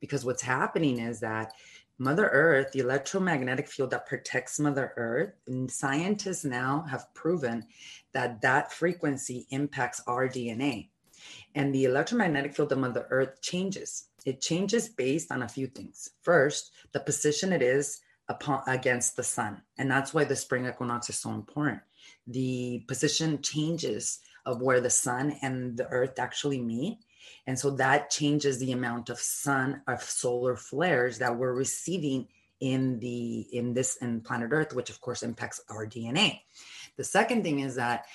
Because 0.00 0.24
what's 0.24 0.42
happening 0.42 1.00
is 1.00 1.20
that 1.20 1.52
Mother 1.98 2.28
Earth, 2.28 2.72
the 2.72 2.80
electromagnetic 2.80 3.68
field 3.68 3.90
that 3.90 4.06
protects 4.06 4.60
Mother 4.60 4.92
Earth, 4.96 5.32
and 5.46 5.70
scientists 5.70 6.44
now 6.44 6.84
have 6.90 7.12
proven 7.14 7.66
that 8.12 8.42
that 8.42 8.72
frequency 8.72 9.46
impacts 9.50 10.02
our 10.06 10.28
DNA. 10.28 10.88
And 11.54 11.74
the 11.74 11.84
electromagnetic 11.84 12.54
field 12.54 12.72
of 12.72 12.78
Mother 12.78 13.06
Earth 13.10 13.40
changes. 13.40 14.08
It 14.26 14.42
changes 14.42 14.90
based 14.90 15.32
on 15.32 15.42
a 15.42 15.48
few 15.48 15.68
things. 15.68 16.10
First, 16.20 16.72
the 16.92 17.00
position 17.00 17.52
it 17.52 17.62
is 17.62 18.00
upon 18.28 18.62
against 18.66 19.16
the 19.16 19.22
sun. 19.22 19.62
And 19.78 19.90
that's 19.90 20.12
why 20.12 20.24
the 20.24 20.36
spring 20.36 20.66
equinox 20.66 21.08
is 21.08 21.18
so 21.18 21.30
important. 21.30 21.80
The 22.26 22.84
position 22.88 23.40
changes 23.40 24.20
of 24.44 24.60
where 24.60 24.80
the 24.80 24.90
sun 24.90 25.36
and 25.42 25.76
the 25.76 25.88
earth 25.88 26.18
actually 26.18 26.60
meet 26.60 26.98
and 27.46 27.58
so 27.58 27.70
that 27.70 28.10
changes 28.10 28.58
the 28.58 28.72
amount 28.72 29.08
of 29.08 29.18
sun 29.18 29.82
of 29.86 30.02
solar 30.02 30.56
flares 30.56 31.18
that 31.18 31.36
we're 31.36 31.54
receiving 31.54 32.26
in 32.60 32.98
the 33.00 33.40
in 33.52 33.74
this 33.74 33.96
in 33.96 34.20
planet 34.20 34.50
earth 34.52 34.74
which 34.74 34.90
of 34.90 35.00
course 35.00 35.22
impacts 35.22 35.60
our 35.68 35.86
dna 35.86 36.40
the 36.96 37.04
second 37.04 37.42
thing 37.42 37.60
is 37.60 37.74
that 37.74 38.06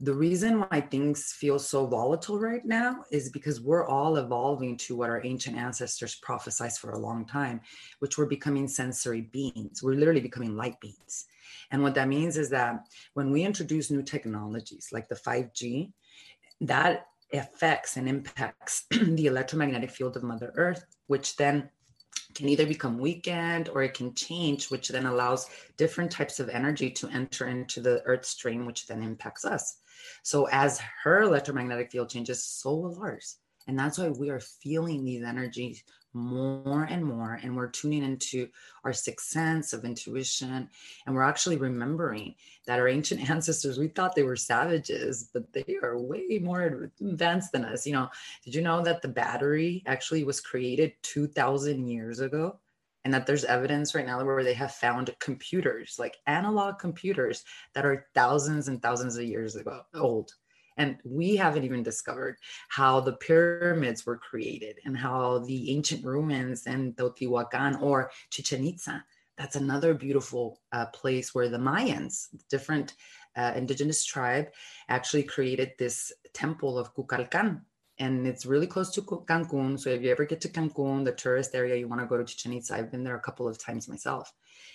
the 0.00 0.12
reason 0.12 0.60
why 0.60 0.80
things 0.82 1.32
feel 1.32 1.58
so 1.58 1.86
volatile 1.86 2.38
right 2.38 2.64
now 2.66 3.02
is 3.10 3.30
because 3.30 3.62
we're 3.62 3.86
all 3.86 4.16
evolving 4.16 4.76
to 4.76 4.94
what 4.94 5.08
our 5.08 5.24
ancient 5.24 5.56
ancestors 5.56 6.16
prophesied 6.16 6.72
for 6.72 6.90
a 6.90 6.98
long 6.98 7.24
time 7.24 7.62
which 8.00 8.18
we're 8.18 8.26
becoming 8.26 8.68
sensory 8.68 9.22
beings. 9.22 9.82
We're 9.82 9.94
literally 9.94 10.20
becoming 10.20 10.54
light 10.54 10.78
beings. 10.80 11.24
And 11.70 11.82
what 11.82 11.94
that 11.94 12.08
means 12.08 12.36
is 12.36 12.50
that 12.50 12.86
when 13.14 13.30
we 13.30 13.42
introduce 13.42 13.90
new 13.90 14.02
technologies 14.02 14.88
like 14.92 15.08
the 15.08 15.14
5g 15.14 15.92
that 16.62 17.06
affects 17.32 17.96
and 17.96 18.08
impacts 18.08 18.84
the 18.90 19.26
electromagnetic 19.26 19.90
field 19.90 20.16
of 20.16 20.22
Mother 20.22 20.52
Earth, 20.56 20.84
which 21.06 21.36
then 21.36 21.68
can 22.34 22.48
either 22.48 22.66
become 22.66 22.98
weakened 22.98 23.68
or 23.70 23.82
it 23.82 23.94
can 23.94 24.14
change, 24.14 24.70
which 24.70 24.88
then 24.88 25.06
allows 25.06 25.48
different 25.76 26.10
types 26.10 26.38
of 26.38 26.48
energy 26.48 26.90
to 26.90 27.08
enter 27.08 27.46
into 27.46 27.80
the 27.80 28.02
Earth 28.04 28.24
stream, 28.24 28.66
which 28.66 28.86
then 28.86 29.02
impacts 29.02 29.44
us. 29.44 29.78
So 30.22 30.46
as 30.48 30.80
her 31.02 31.22
electromagnetic 31.22 31.90
field 31.90 32.10
changes, 32.10 32.42
so 32.42 32.74
will 32.74 32.98
ours. 33.00 33.38
And 33.66 33.78
that's 33.78 33.98
why 33.98 34.08
we 34.08 34.30
are 34.30 34.40
feeling 34.40 35.04
these 35.04 35.24
energies 35.24 35.82
more 36.16 36.84
and 36.84 37.04
more. 37.04 37.38
And 37.42 37.54
we're 37.56 37.68
tuning 37.68 38.02
into 38.02 38.48
our 38.84 38.92
sixth 38.92 39.28
sense 39.28 39.72
of 39.72 39.84
intuition. 39.84 40.68
And 41.06 41.14
we're 41.14 41.22
actually 41.22 41.58
remembering 41.58 42.34
that 42.66 42.78
our 42.78 42.88
ancient 42.88 43.28
ancestors, 43.30 43.78
we 43.78 43.88
thought 43.88 44.14
they 44.14 44.22
were 44.22 44.36
savages, 44.36 45.30
but 45.32 45.52
they 45.52 45.76
are 45.82 46.00
way 46.00 46.40
more 46.42 46.90
advanced 47.00 47.52
than 47.52 47.64
us. 47.64 47.86
You 47.86 47.92
know, 47.92 48.08
did 48.44 48.54
you 48.54 48.62
know 48.62 48.82
that 48.82 49.02
the 49.02 49.08
battery 49.08 49.82
actually 49.86 50.24
was 50.24 50.40
created 50.40 50.94
2,000 51.02 51.86
years 51.86 52.20
ago? 52.20 52.58
And 53.04 53.14
that 53.14 53.24
there's 53.24 53.44
evidence 53.44 53.94
right 53.94 54.04
now 54.04 54.24
where 54.24 54.42
they 54.42 54.54
have 54.54 54.74
found 54.74 55.14
computers, 55.20 55.94
like 55.96 56.16
analog 56.26 56.80
computers, 56.80 57.44
that 57.72 57.86
are 57.86 58.06
thousands 58.16 58.66
and 58.66 58.82
thousands 58.82 59.16
of 59.16 59.22
years 59.22 59.54
ago 59.54 59.82
old 59.94 60.32
and 60.76 60.98
we 61.04 61.36
haven't 61.36 61.64
even 61.64 61.82
discovered 61.82 62.36
how 62.68 63.00
the 63.00 63.14
pyramids 63.14 64.04
were 64.04 64.18
created 64.18 64.78
and 64.84 64.96
how 64.96 65.38
the 65.40 65.70
ancient 65.70 66.04
ruins 66.04 66.66
in 66.66 66.92
Teotihuacan 66.94 67.80
or 67.80 68.10
Chichen 68.30 68.66
Itza, 68.66 69.04
that's 69.36 69.56
another 69.56 69.94
beautiful 69.94 70.60
uh, 70.72 70.86
place 70.86 71.34
where 71.34 71.48
the 71.48 71.58
Mayans, 71.58 72.28
different 72.48 72.94
uh, 73.36 73.52
indigenous 73.54 74.04
tribe, 74.04 74.48
actually 74.88 75.22
created 75.22 75.72
this 75.78 76.12
temple 76.32 76.78
of 76.78 76.94
Kukulcan. 76.94 77.60
And 77.98 78.26
it's 78.26 78.44
really 78.44 78.66
close 78.66 78.90
to 78.92 79.02
Cancun. 79.02 79.78
So 79.78 79.88
if 79.90 80.02
you 80.02 80.10
ever 80.10 80.26
get 80.26 80.42
to 80.42 80.48
Cancun, 80.48 81.04
the 81.04 81.12
tourist 81.12 81.54
area, 81.54 81.76
you 81.76 81.88
want 81.88 82.02
to 82.02 82.06
go 82.06 82.18
to 82.18 82.24
Chichen 82.24 82.52
Itza. 82.52 82.74
I've 82.74 82.90
been 82.90 83.04
there 83.04 83.16
a 83.16 83.20
couple 83.20 83.48
of 83.48 83.58
times 83.58 83.88
myself. 83.88 84.32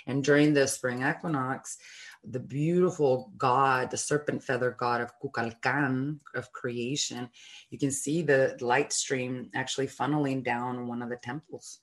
And 0.08 0.24
during 0.24 0.54
the 0.54 0.68
spring 0.68 1.04
equinox, 1.08 1.78
the 2.24 2.40
beautiful 2.40 3.32
god, 3.38 3.90
the 3.90 3.98
serpent 3.98 4.44
feather 4.44 4.72
god 4.72 5.02
of 5.02 5.12
Kukulcan, 5.20 6.20
of 6.36 6.52
creation, 6.52 7.30
you 7.70 7.80
can 7.80 7.92
see 7.92 8.22
the 8.22 8.58
light 8.62 8.94
stream 8.94 9.50
actually 9.56 9.88
funneling 9.88 10.44
down 10.44 10.88
one 10.88 11.02
of 11.02 11.10
the 11.10 11.18
temples. 11.18 11.80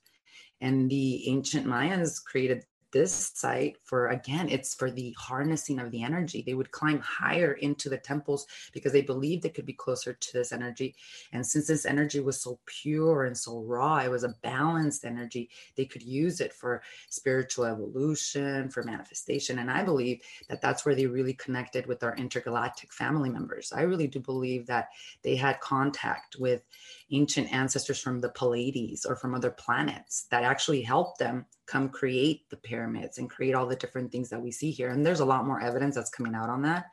And 0.61 0.89
the 0.89 1.27
ancient 1.29 1.65
Mayans 1.65 2.23
created 2.23 2.65
this 2.91 3.31
site 3.35 3.77
for 3.83 4.07
again 4.07 4.49
it's 4.49 4.73
for 4.75 4.91
the 4.91 5.15
harnessing 5.17 5.79
of 5.79 5.91
the 5.91 6.03
energy. 6.03 6.43
They 6.45 6.53
would 6.53 6.71
climb 6.71 6.99
higher 6.99 7.53
into 7.53 7.89
the 7.89 7.97
temples 7.97 8.47
because 8.73 8.91
they 8.91 9.01
believed 9.01 9.43
they 9.43 9.49
could 9.49 9.65
be 9.65 9.73
closer 9.73 10.13
to 10.13 10.33
this 10.33 10.51
energy. 10.51 10.95
And 11.31 11.45
since 11.45 11.67
this 11.67 11.85
energy 11.85 12.19
was 12.19 12.41
so 12.41 12.59
pure 12.65 13.25
and 13.25 13.37
so 13.37 13.61
raw 13.61 13.99
it 13.99 14.11
was 14.11 14.23
a 14.23 14.35
balanced 14.41 15.05
energy 15.05 15.49
they 15.75 15.85
could 15.85 16.03
use 16.03 16.41
it 16.41 16.53
for 16.53 16.81
spiritual 17.09 17.65
evolution 17.65 18.69
for 18.69 18.83
manifestation. 18.83 19.59
And 19.59 19.69
i 19.69 19.83
believe 19.83 20.21
that 20.49 20.61
that's 20.61 20.85
where 20.85 20.95
they 20.95 21.05
really 21.05 21.33
connected 21.33 21.85
with 21.85 22.03
our 22.03 22.15
intergalactic 22.15 22.93
family 22.93 23.29
members. 23.29 23.71
I 23.75 23.81
really 23.81 24.07
do 24.07 24.19
believe 24.19 24.67
that 24.67 24.89
they 25.23 25.35
had 25.35 25.59
contact 25.59 26.37
with 26.39 26.63
ancient 27.11 27.51
ancestors 27.51 27.99
from 27.99 28.19
the 28.19 28.29
Pleiades 28.29 29.05
or 29.05 29.15
from 29.15 29.35
other 29.35 29.51
planets 29.51 30.25
that 30.31 30.43
actually 30.43 30.81
helped 30.81 31.19
them 31.19 31.45
come 31.69 31.89
create 31.89 32.49
the 32.49 32.57
pyramids 32.57 33.17
and 33.17 33.29
create 33.29 33.53
all 33.53 33.67
the 33.67 33.75
different 33.75 34.11
things 34.11 34.29
that 34.29 34.41
we 34.41 34.51
see 34.51 34.71
here. 34.71 34.89
And 34.89 35.05
there's 35.05 35.19
a 35.19 35.25
lot 35.25 35.45
more 35.45 35.61
evidence 35.61 35.95
that's 35.95 36.09
coming 36.09 36.33
out 36.33 36.49
on 36.49 36.63
that. 36.63 36.85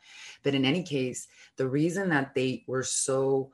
But 0.43 0.55
in 0.55 0.65
any 0.65 0.83
case, 0.83 1.29
the 1.57 1.69
reason 1.69 2.11
that 2.11 2.35
they 2.35 2.65
were 2.67 2.83
so 2.83 3.51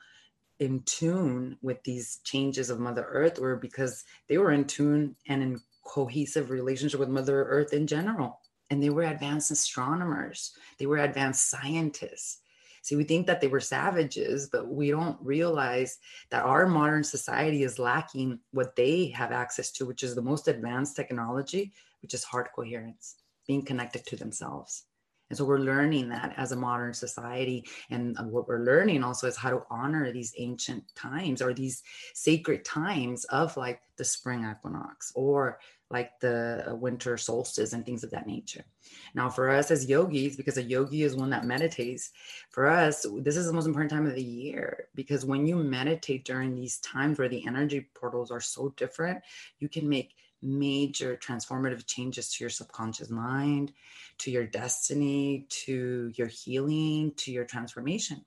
in 0.59 0.83
tune 0.83 1.57
with 1.63 1.83
these 1.85 2.21
changes 2.25 2.71
of 2.71 2.81
Mother 2.81 3.07
Earth 3.09 3.39
were 3.39 3.57
because 3.57 4.05
they 4.29 4.39
were 4.39 4.53
in 4.53 4.65
tune 4.65 5.17
and 5.29 5.43
in 5.43 5.61
cohesive 5.85 6.51
relationship 6.51 7.01
with 7.01 7.09
Mother 7.09 7.45
Earth 7.45 7.73
in 7.73 7.87
general. 7.87 8.41
And 8.71 8.83
they 8.83 8.91
were 8.91 9.03
advanced 9.03 9.51
astronomers, 9.51 10.53
they 10.79 10.87
were 10.87 10.99
advanced 10.99 11.51
scientists 11.51 12.42
See, 12.83 12.97
we 12.97 13.05
think 13.05 13.29
that 13.29 13.41
they 13.41 13.47
were 13.47 13.61
savages, 13.61 14.49
but 14.51 14.69
we 14.69 14.91
don't 14.91 15.17
realize 15.23 15.99
that 16.31 16.45
our 16.45 16.67
modern 16.67 17.05
society 17.05 17.63
is 17.63 17.79
lacking 17.79 18.41
what 18.51 18.75
they 18.75 19.07
have 19.09 19.31
access 19.31 19.71
to, 19.73 19.87
which 19.87 20.03
is 20.03 20.17
the 20.17 20.23
most 20.23 20.49
advanced 20.49 20.97
technology, 20.97 21.73
which 22.03 22.13
is 22.13 22.25
heart 22.25 22.51
coherence, 22.55 23.17
being 23.47 23.65
connected 23.65 24.05
to 24.07 24.17
themselves. 24.17 24.85
And 25.33 25.39
so 25.39 25.47
we're 25.47 25.61
learning 25.61 26.11
that 26.11 26.35
as 26.37 26.53
a 26.53 26.57
modern 26.57 26.93
society. 26.93 27.65
And 27.89 28.19
what 28.31 28.47
we're 28.47 28.67
learning 28.67 29.03
also 29.03 29.27
is 29.27 29.35
how 29.35 29.49
to 29.49 29.63
honor 29.71 30.13
these 30.13 30.35
ancient 30.37 30.85
times 30.95 31.41
or 31.41 31.55
these 31.55 31.83
sacred 32.13 32.67
times 32.67 33.25
of 33.25 33.57
like 33.57 33.81
the 33.97 34.05
spring 34.05 34.45
equinox 34.45 35.11
or 35.15 35.59
like 35.91 36.21
the 36.21 36.67
uh, 36.69 36.75
winter 36.75 37.17
solstice 37.17 37.73
and 37.73 37.87
things 37.87 38.05
of 38.05 38.11
that 38.11 38.27
nature. 38.27 38.63
Now, 39.15 39.31
for 39.31 39.49
us 39.49 39.71
as 39.71 39.89
yogis, 39.89 40.37
because 40.37 40.59
a 40.59 40.63
yogi 40.63 41.03
is 41.03 41.17
one 41.17 41.31
that 41.31 41.47
meditates, 41.47 42.11
for 42.51 42.67
us, 42.69 43.07
this 43.21 43.39
is 43.39 43.47
the 43.47 43.55
most 43.55 43.67
important 43.67 43.91
time 43.91 44.07
of 44.07 44.15
the 44.15 44.23
year 44.23 44.89
because 44.95 45.25
when 45.25 45.47
you 45.47 45.57
meditate 45.57 46.27
during 46.27 46.55
these 46.55 46.77
times 46.81 47.19
where 47.19 47.31
the 47.31 47.47
energy 47.47 47.89
portals 47.95 48.31
are 48.31 48.41
so 48.41 48.75
different, 48.77 49.19
you 49.61 49.71
can 49.71 49.89
make 49.89 50.15
major 50.43 51.17
transformative 51.17 51.87
changes 51.87 52.33
to 52.33 52.45
your 52.45 52.51
subconscious 52.51 53.11
mind, 53.11 53.73
to 54.19 54.31
your 54.31 54.47
destiny, 54.47 55.47
to 55.49 56.13
your 56.15 56.29
healing, 56.29 57.13
to 57.17 57.33
your 57.33 57.45
transformation 57.45 58.25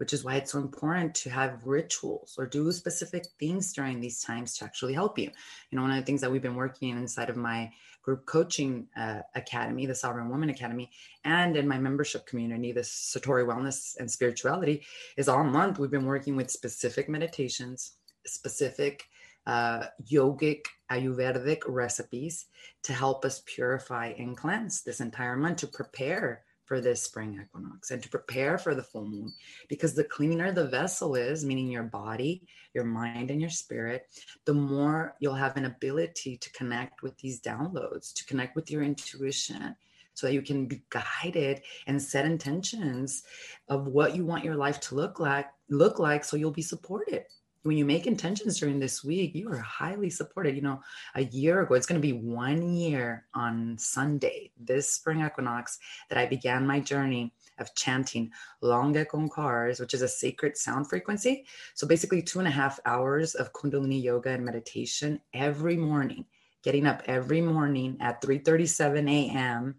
which 0.00 0.14
is 0.14 0.24
why 0.24 0.36
it's 0.36 0.52
so 0.52 0.58
important 0.58 1.14
to 1.14 1.28
have 1.28 1.66
rituals 1.66 2.34
or 2.38 2.46
do 2.46 2.72
specific 2.72 3.26
things 3.38 3.70
during 3.74 4.00
these 4.00 4.22
times 4.22 4.56
to 4.56 4.64
actually 4.64 4.94
help 4.94 5.18
you. 5.18 5.30
You 5.70 5.76
know, 5.76 5.82
one 5.82 5.90
of 5.90 5.98
the 5.98 6.02
things 6.02 6.22
that 6.22 6.32
we've 6.32 6.40
been 6.40 6.54
working 6.54 6.88
inside 6.88 7.28
of 7.28 7.36
my 7.36 7.70
group 8.00 8.24
coaching 8.24 8.88
uh, 8.96 9.20
academy, 9.34 9.84
the 9.84 9.94
Sovereign 9.94 10.30
Woman 10.30 10.48
Academy, 10.48 10.90
and 11.26 11.54
in 11.54 11.68
my 11.68 11.76
membership 11.76 12.24
community, 12.24 12.72
the 12.72 12.80
Satori 12.80 13.46
Wellness 13.46 13.94
and 13.98 14.10
Spirituality, 14.10 14.82
is 15.18 15.28
all 15.28 15.44
month 15.44 15.78
we've 15.78 15.90
been 15.90 16.06
working 16.06 16.34
with 16.34 16.50
specific 16.50 17.06
meditations, 17.06 17.96
specific 18.24 19.04
uh, 19.50 19.86
yogic 20.08 20.66
ayurvedic 20.92 21.62
recipes 21.66 22.46
to 22.84 22.92
help 22.92 23.24
us 23.24 23.42
purify 23.46 24.14
and 24.16 24.36
cleanse 24.36 24.82
this 24.82 25.00
entire 25.00 25.36
month 25.36 25.58
to 25.58 25.66
prepare 25.66 26.44
for 26.66 26.80
this 26.80 27.02
spring 27.02 27.36
equinox 27.42 27.90
and 27.90 28.00
to 28.00 28.08
prepare 28.08 28.58
for 28.58 28.76
the 28.76 28.82
full 28.82 29.04
moon. 29.04 29.32
Because 29.68 29.94
the 29.94 30.04
cleaner 30.04 30.52
the 30.52 30.68
vessel 30.68 31.16
is, 31.16 31.44
meaning 31.44 31.66
your 31.66 31.82
body, 31.82 32.42
your 32.74 32.84
mind, 32.84 33.32
and 33.32 33.40
your 33.40 33.50
spirit, 33.50 34.06
the 34.44 34.54
more 34.54 35.16
you'll 35.18 35.34
have 35.34 35.56
an 35.56 35.64
ability 35.64 36.36
to 36.36 36.52
connect 36.52 37.02
with 37.02 37.18
these 37.18 37.40
downloads, 37.40 38.14
to 38.14 38.24
connect 38.26 38.54
with 38.54 38.70
your 38.70 38.84
intuition. 38.84 39.74
So 40.14 40.26
that 40.26 40.34
you 40.34 40.42
can 40.42 40.66
be 40.66 40.82
guided 40.90 41.62
and 41.86 42.02
set 42.02 42.26
intentions 42.26 43.22
of 43.68 43.86
what 43.86 44.14
you 44.14 44.24
want 44.26 44.44
your 44.44 44.56
life 44.56 44.78
to 44.80 44.94
look 44.94 45.18
like, 45.18 45.46
look 45.70 45.98
like, 45.98 46.24
so 46.24 46.36
you'll 46.36 46.50
be 46.50 46.62
supported 46.62 47.24
when 47.62 47.76
you 47.76 47.84
make 47.84 48.06
intentions 48.06 48.58
during 48.58 48.78
this 48.78 49.04
week, 49.04 49.34
you 49.34 49.50
are 49.50 49.58
highly 49.58 50.08
supported. 50.08 50.56
You 50.56 50.62
know, 50.62 50.80
a 51.14 51.24
year 51.24 51.60
ago, 51.60 51.74
it's 51.74 51.86
going 51.86 52.00
to 52.00 52.06
be 52.06 52.14
one 52.14 52.74
year 52.74 53.26
on 53.34 53.76
Sunday, 53.78 54.50
this 54.58 54.90
spring 54.90 55.24
equinox, 55.24 55.78
that 56.08 56.18
I 56.18 56.24
began 56.24 56.66
my 56.66 56.80
journey 56.80 57.34
of 57.58 57.74
chanting 57.74 58.30
Long 58.62 58.96
Ek 58.96 59.10
Onkars, 59.10 59.78
which 59.78 59.92
is 59.92 60.00
a 60.00 60.08
sacred 60.08 60.56
sound 60.56 60.88
frequency. 60.88 61.44
So 61.74 61.86
basically, 61.86 62.22
two 62.22 62.38
and 62.38 62.48
a 62.48 62.52
half 62.52 62.80
hours 62.86 63.34
of 63.34 63.52
Kundalini 63.52 64.02
yoga 64.02 64.30
and 64.30 64.44
meditation 64.44 65.20
every 65.34 65.76
morning, 65.76 66.24
getting 66.62 66.86
up 66.86 67.02
every 67.06 67.42
morning 67.42 67.98
at 68.00 68.22
3:37 68.22 69.10
a.m., 69.10 69.74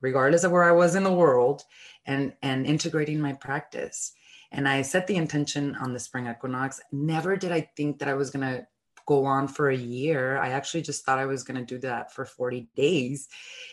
regardless 0.00 0.44
of 0.44 0.52
where 0.52 0.64
I 0.64 0.72
was 0.72 0.94
in 0.94 1.04
the 1.04 1.12
world, 1.12 1.64
and 2.06 2.32
and 2.40 2.66
integrating 2.66 3.20
my 3.20 3.34
practice 3.34 4.12
and 4.52 4.68
I 4.68 4.82
set 4.82 5.06
the 5.06 5.16
intention 5.16 5.76
on 5.76 5.92
the 5.92 6.00
spring 6.00 6.26
equinox. 6.26 6.80
Never 6.90 7.36
did 7.36 7.52
I 7.52 7.68
think 7.76 7.98
that 7.98 8.08
I 8.08 8.14
was 8.14 8.30
going 8.30 8.46
to 8.48 8.66
go 9.06 9.24
on 9.24 9.48
for 9.48 9.70
a 9.70 9.76
year. 9.76 10.38
I 10.38 10.50
actually 10.50 10.82
just 10.82 11.04
thought 11.04 11.18
I 11.18 11.26
was 11.26 11.42
going 11.42 11.58
to 11.58 11.64
do 11.64 11.78
that 11.80 12.12
for 12.12 12.26
40 12.26 12.68
days. 12.76 13.28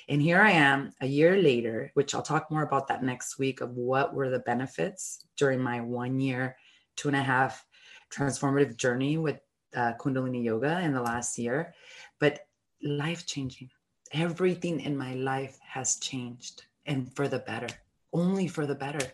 And 0.08 0.22
here 0.22 0.41
I 0.41 0.51
am 0.51 0.91
a 1.01 1.08
year 1.08 1.36
later, 1.38 1.91
which 1.94 2.15
I'll 2.15 2.22
talk 2.22 2.50
more 2.50 2.63
about 2.63 2.88
that 2.88 3.03
next 3.03 3.38
week 3.38 3.60
of 3.60 3.72
what 3.72 4.13
were 4.13 4.29
the 4.29 4.39
benefits 4.39 5.25
during 5.38 5.60
my 5.60 5.82
one 5.82 6.20
year, 6.20 6.55
two 6.96 7.10
and 7.10 7.17
a 7.17 7.24
half 7.24 7.65
transformative 8.13 8.77
journey 8.77 9.17
with 9.17 9.39
uh, 9.75 9.94
Kundalini 10.00 10.44
Yoga 10.44 10.79
in 10.79 10.94
the 10.94 11.01
last 11.01 11.38
year. 11.38 11.74
But 12.20 12.39
life 12.82 13.25
changing. 13.25 13.70
Everything 14.13 14.79
in 14.79 14.96
my 14.96 15.15
life 15.15 15.58
has 15.67 15.98
changed 15.98 16.63
and 16.86 17.13
for 17.13 17.27
the 17.27 17.39
better 17.39 17.67
only 18.15 18.48
for 18.48 18.65
the 18.65 18.75
better. 18.75 19.05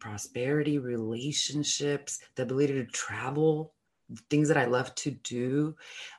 Prosperity, 0.00 0.78
relationships, 0.78 2.20
the 2.34 2.42
ability 2.42 2.72
to 2.74 2.86
travel, 2.86 3.74
things 4.30 4.48
that 4.48 4.56
I 4.56 4.64
love 4.64 4.94
to 4.96 5.10
do. 5.10 5.76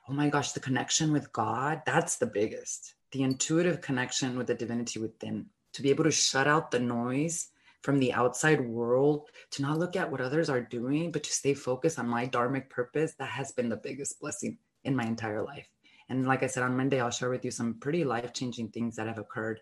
Oh 0.07 0.13
my 0.13 0.29
gosh, 0.29 0.51
the 0.51 0.59
connection 0.59 1.11
with 1.11 1.33
God, 1.33 1.81
that's 1.85 2.17
the 2.17 2.27
biggest. 2.27 2.95
The 3.11 3.23
intuitive 3.23 3.81
connection 3.81 4.37
with 4.37 4.47
the 4.47 4.53
divinity 4.53 4.99
within, 4.99 5.47
to 5.73 5.81
be 5.81 5.89
able 5.89 6.03
to 6.03 6.11
shut 6.11 6.47
out 6.47 6.71
the 6.71 6.79
noise 6.79 7.49
from 7.81 7.99
the 7.99 8.13
outside 8.13 8.59
world, 8.59 9.29
to 9.51 9.61
not 9.61 9.79
look 9.79 9.95
at 9.95 10.11
what 10.11 10.21
others 10.21 10.49
are 10.49 10.61
doing, 10.61 11.11
but 11.11 11.23
to 11.23 11.31
stay 11.31 11.53
focused 11.53 11.99
on 11.99 12.07
my 12.07 12.27
dharmic 12.27 12.69
purpose, 12.69 13.13
that 13.17 13.29
has 13.29 13.51
been 13.51 13.69
the 13.69 13.77
biggest 13.77 14.19
blessing 14.19 14.57
in 14.83 14.95
my 14.95 15.05
entire 15.05 15.43
life. 15.43 15.69
And 16.09 16.27
like 16.27 16.43
I 16.43 16.47
said, 16.47 16.63
on 16.63 16.77
Monday, 16.77 16.99
I'll 16.99 17.11
share 17.11 17.29
with 17.29 17.45
you 17.45 17.51
some 17.51 17.75
pretty 17.75 18.03
life 18.03 18.33
changing 18.33 18.69
things 18.69 18.95
that 18.95 19.07
have 19.07 19.17
occurred 19.17 19.59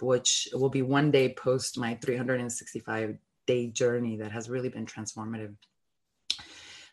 which 0.00 0.48
will 0.52 0.70
be 0.70 0.82
one 0.82 1.10
day 1.10 1.34
post 1.34 1.78
my 1.78 1.94
365 2.02 3.16
day 3.46 3.66
journey 3.68 4.16
that 4.16 4.32
has 4.32 4.50
really 4.50 4.68
been 4.68 4.86
transformative. 4.86 5.54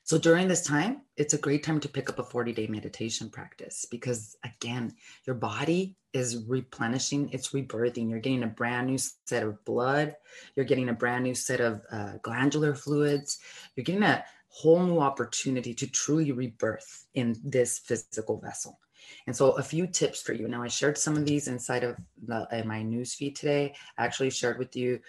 So 0.06 0.20
during 0.20 0.48
this 0.48 0.62
time, 0.62 1.02
it's 1.18 1.34
a 1.34 1.38
great 1.40 1.64
time 1.64 1.80
to 1.80 1.90
pick 1.90 2.12
up 2.12 2.20
a 2.20 2.24
40 2.24 2.54
day 2.54 2.68
meditation 2.68 3.28
practice 3.28 3.88
because, 3.90 4.38
again, 4.44 4.94
your 5.26 5.36
body 5.36 5.98
is 6.14 6.46
replenishing, 6.48 7.30
it's 7.32 7.50
rebirthing. 7.50 8.10
You're 8.10 8.20
getting 8.20 8.44
a 8.44 8.48
brand 8.48 8.86
new 8.86 9.00
set 9.00 9.42
of 9.42 9.66
blood, 9.66 10.16
you're 10.56 10.66
getting 10.66 10.90
a 10.90 10.94
brand 10.94 11.24
new 11.24 11.34
set 11.34 11.60
of 11.60 11.82
uh, 11.92 12.14
glandular 12.22 12.76
fluids, 12.76 13.40
you're 13.76 13.84
getting 13.84 14.04
a 14.04 14.24
whole 14.50 14.86
new 14.86 15.00
opportunity 15.00 15.74
to 15.74 15.88
truly 15.88 16.32
rebirth 16.32 17.08
in 17.16 17.36
this 17.44 17.80
physical 17.80 18.40
vessel. 18.40 18.80
And 19.28 19.36
so, 19.36 19.52
a 19.52 19.64
few 19.64 19.88
tips 19.88 20.22
for 20.22 20.34
you. 20.34 20.48
Now, 20.48 20.64
I 20.64 20.68
shared 20.68 20.98
some 20.98 21.18
of 21.18 21.26
these 21.26 21.48
inside 21.48 21.84
of 21.84 21.98
the, 22.26 22.48
in 22.52 22.68
my 22.68 22.82
newsfeed 22.82 23.36
today. 23.36 23.74
I 23.98 24.06
actually 24.06 24.30
shared 24.30 24.60
with 24.60 24.76
you 24.76 25.00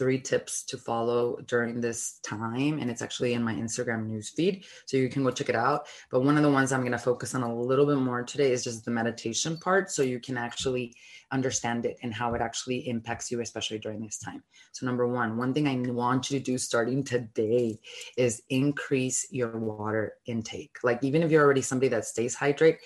three 0.00 0.18
tips 0.18 0.62
to 0.62 0.78
follow 0.78 1.36
during 1.46 1.78
this 1.78 2.20
time. 2.22 2.78
And 2.78 2.90
it's 2.90 3.02
actually 3.02 3.34
in 3.34 3.42
my 3.42 3.54
Instagram 3.54 4.06
news 4.06 4.30
feed. 4.30 4.64
So 4.86 4.96
you 4.96 5.10
can 5.10 5.22
go 5.22 5.30
check 5.30 5.50
it 5.50 5.54
out. 5.54 5.88
But 6.10 6.22
one 6.22 6.38
of 6.38 6.42
the 6.42 6.50
ones 6.50 6.72
I'm 6.72 6.80
going 6.80 6.92
to 6.92 6.98
focus 6.98 7.34
on 7.34 7.42
a 7.42 7.54
little 7.54 7.84
bit 7.84 7.98
more 7.98 8.22
today 8.22 8.50
is 8.50 8.64
just 8.64 8.86
the 8.86 8.90
meditation 8.90 9.58
part. 9.58 9.90
So 9.90 10.00
you 10.00 10.18
can 10.18 10.38
actually 10.38 10.94
understand 11.32 11.84
it 11.84 11.98
and 12.02 12.14
how 12.14 12.32
it 12.32 12.40
actually 12.40 12.88
impacts 12.88 13.30
you, 13.30 13.42
especially 13.42 13.78
during 13.78 14.00
this 14.00 14.18
time. 14.18 14.42
So, 14.72 14.86
number 14.86 15.06
one, 15.06 15.36
one 15.36 15.52
thing 15.52 15.68
I 15.68 15.76
want 15.92 16.30
you 16.30 16.38
to 16.38 16.44
do 16.44 16.56
starting 16.56 17.04
today 17.04 17.78
is 18.16 18.42
increase 18.48 19.26
your 19.30 19.58
water 19.58 20.14
intake. 20.24 20.78
Like, 20.82 21.04
even 21.04 21.22
if 21.22 21.30
you're 21.30 21.44
already 21.44 21.60
somebody 21.60 21.88
that 21.88 22.06
stays 22.06 22.34
hydrated, 22.34 22.78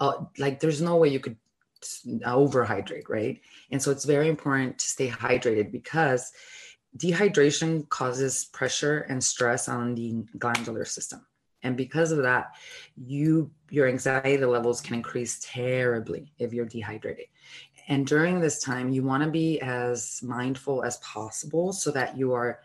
uh, 0.00 0.24
like 0.38 0.60
there's 0.60 0.82
no 0.82 0.96
way 0.96 1.08
you 1.08 1.20
could 1.20 1.36
overhydrate, 2.24 3.08
right? 3.08 3.40
And 3.70 3.82
so 3.82 3.90
it's 3.90 4.04
very 4.04 4.28
important 4.28 4.78
to 4.78 4.86
stay 4.86 5.08
hydrated 5.08 5.72
because 5.72 6.32
dehydration 6.96 7.88
causes 7.88 8.46
pressure 8.46 9.00
and 9.08 9.22
stress 9.22 9.68
on 9.68 9.94
the 9.94 10.24
glandular 10.38 10.84
system. 10.84 11.24
And 11.64 11.76
because 11.76 12.10
of 12.12 12.22
that, 12.22 12.56
you 12.96 13.50
your 13.70 13.88
anxiety 13.88 14.44
levels 14.44 14.80
can 14.80 14.94
increase 14.94 15.38
terribly 15.42 16.32
if 16.38 16.52
you're 16.52 16.66
dehydrated. 16.66 17.26
And 17.88 18.06
during 18.06 18.40
this 18.40 18.62
time, 18.62 18.90
you 18.90 19.02
want 19.02 19.22
to 19.22 19.30
be 19.30 19.60
as 19.60 20.20
mindful 20.22 20.84
as 20.84 20.98
possible 20.98 21.72
so 21.72 21.90
that 21.92 22.16
you 22.16 22.32
are 22.32 22.60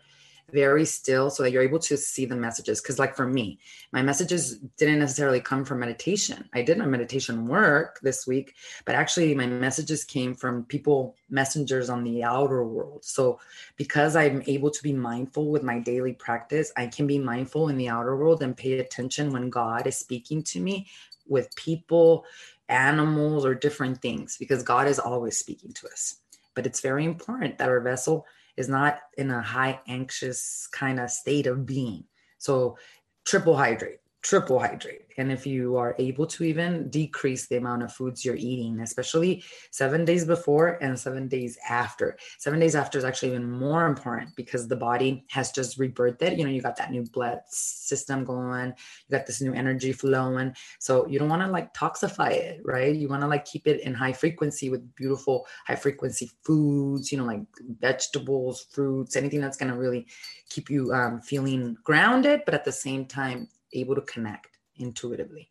very 0.50 0.84
still 0.84 1.30
so 1.30 1.42
that 1.42 1.50
you're 1.50 1.62
able 1.62 1.78
to 1.78 1.96
see 1.96 2.24
the 2.24 2.36
messages. 2.36 2.80
Because, 2.80 2.98
like 2.98 3.14
for 3.14 3.26
me, 3.26 3.58
my 3.92 4.02
messages 4.02 4.58
didn't 4.76 4.98
necessarily 4.98 5.40
come 5.40 5.64
from 5.64 5.80
meditation. 5.80 6.48
I 6.52 6.62
did 6.62 6.78
my 6.78 6.86
meditation 6.86 7.46
work 7.46 7.98
this 8.02 8.26
week, 8.26 8.54
but 8.84 8.94
actually, 8.94 9.34
my 9.34 9.46
messages 9.46 10.04
came 10.04 10.34
from 10.34 10.64
people, 10.64 11.16
messengers 11.28 11.90
on 11.90 12.04
the 12.04 12.22
outer 12.24 12.64
world. 12.64 13.04
So, 13.04 13.40
because 13.76 14.16
I'm 14.16 14.42
able 14.46 14.70
to 14.70 14.82
be 14.82 14.92
mindful 14.92 15.50
with 15.50 15.62
my 15.62 15.78
daily 15.78 16.12
practice, 16.12 16.72
I 16.76 16.86
can 16.86 17.06
be 17.06 17.18
mindful 17.18 17.68
in 17.68 17.76
the 17.76 17.88
outer 17.88 18.16
world 18.16 18.42
and 18.42 18.56
pay 18.56 18.78
attention 18.78 19.32
when 19.32 19.50
God 19.50 19.86
is 19.86 19.96
speaking 19.96 20.42
to 20.44 20.60
me 20.60 20.86
with 21.26 21.54
people, 21.56 22.24
animals, 22.68 23.44
or 23.44 23.54
different 23.54 24.00
things, 24.00 24.36
because 24.38 24.62
God 24.62 24.88
is 24.88 24.98
always 24.98 25.36
speaking 25.36 25.72
to 25.74 25.88
us. 25.88 26.16
But 26.54 26.66
it's 26.66 26.80
very 26.80 27.04
important 27.04 27.58
that 27.58 27.68
our 27.68 27.80
vessel 27.80 28.26
is 28.58 28.68
not 28.68 28.98
in 29.16 29.30
a 29.30 29.40
high 29.40 29.80
anxious 29.86 30.68
kind 30.72 30.98
of 30.98 31.10
state 31.10 31.46
of 31.46 31.64
being. 31.64 32.04
So 32.38 32.76
triple 33.24 33.56
hydrate 33.56 34.00
triple 34.22 34.58
hydrate. 34.58 35.02
And 35.16 35.32
if 35.32 35.46
you 35.46 35.76
are 35.76 35.96
able 35.98 36.26
to 36.28 36.44
even 36.44 36.88
decrease 36.90 37.46
the 37.46 37.56
amount 37.56 37.82
of 37.82 37.92
foods 37.92 38.24
you're 38.24 38.36
eating, 38.36 38.80
especially 38.80 39.42
seven 39.70 40.04
days 40.04 40.24
before 40.24 40.78
and 40.80 40.98
seven 40.98 41.28
days 41.28 41.58
after. 41.68 42.16
Seven 42.38 42.60
days 42.60 42.76
after 42.76 42.98
is 42.98 43.04
actually 43.04 43.30
even 43.30 43.50
more 43.50 43.86
important 43.86 44.34
because 44.36 44.68
the 44.68 44.76
body 44.76 45.24
has 45.30 45.50
just 45.50 45.78
rebirthed 45.78 46.22
it. 46.22 46.38
You 46.38 46.44
know, 46.44 46.50
you 46.50 46.62
got 46.62 46.76
that 46.76 46.92
new 46.92 47.04
blood 47.04 47.40
system 47.48 48.24
going, 48.24 48.68
you 48.68 49.16
got 49.16 49.26
this 49.26 49.40
new 49.40 49.54
energy 49.54 49.92
flowing. 49.92 50.54
So 50.78 51.06
you 51.08 51.18
don't 51.18 51.28
want 51.28 51.42
to 51.42 51.48
like 51.48 51.74
toxify 51.74 52.30
it, 52.30 52.60
right? 52.64 52.94
You 52.94 53.08
want 53.08 53.22
to 53.22 53.28
like 53.28 53.44
keep 53.44 53.66
it 53.66 53.80
in 53.80 53.94
high 53.94 54.12
frequency 54.12 54.70
with 54.70 54.94
beautiful 54.94 55.46
high 55.66 55.76
frequency 55.76 56.30
foods, 56.44 57.10
you 57.10 57.18
know, 57.18 57.24
like 57.24 57.42
vegetables, 57.80 58.66
fruits, 58.70 59.16
anything 59.16 59.40
that's 59.40 59.56
going 59.56 59.72
to 59.72 59.78
really 59.78 60.06
keep 60.48 60.70
you 60.70 60.92
um, 60.92 61.20
feeling 61.20 61.76
grounded, 61.82 62.42
but 62.44 62.54
at 62.54 62.64
the 62.64 62.72
same 62.72 63.04
time, 63.06 63.48
able 63.72 63.94
to 63.94 64.00
connect 64.02 64.58
intuitively. 64.76 65.50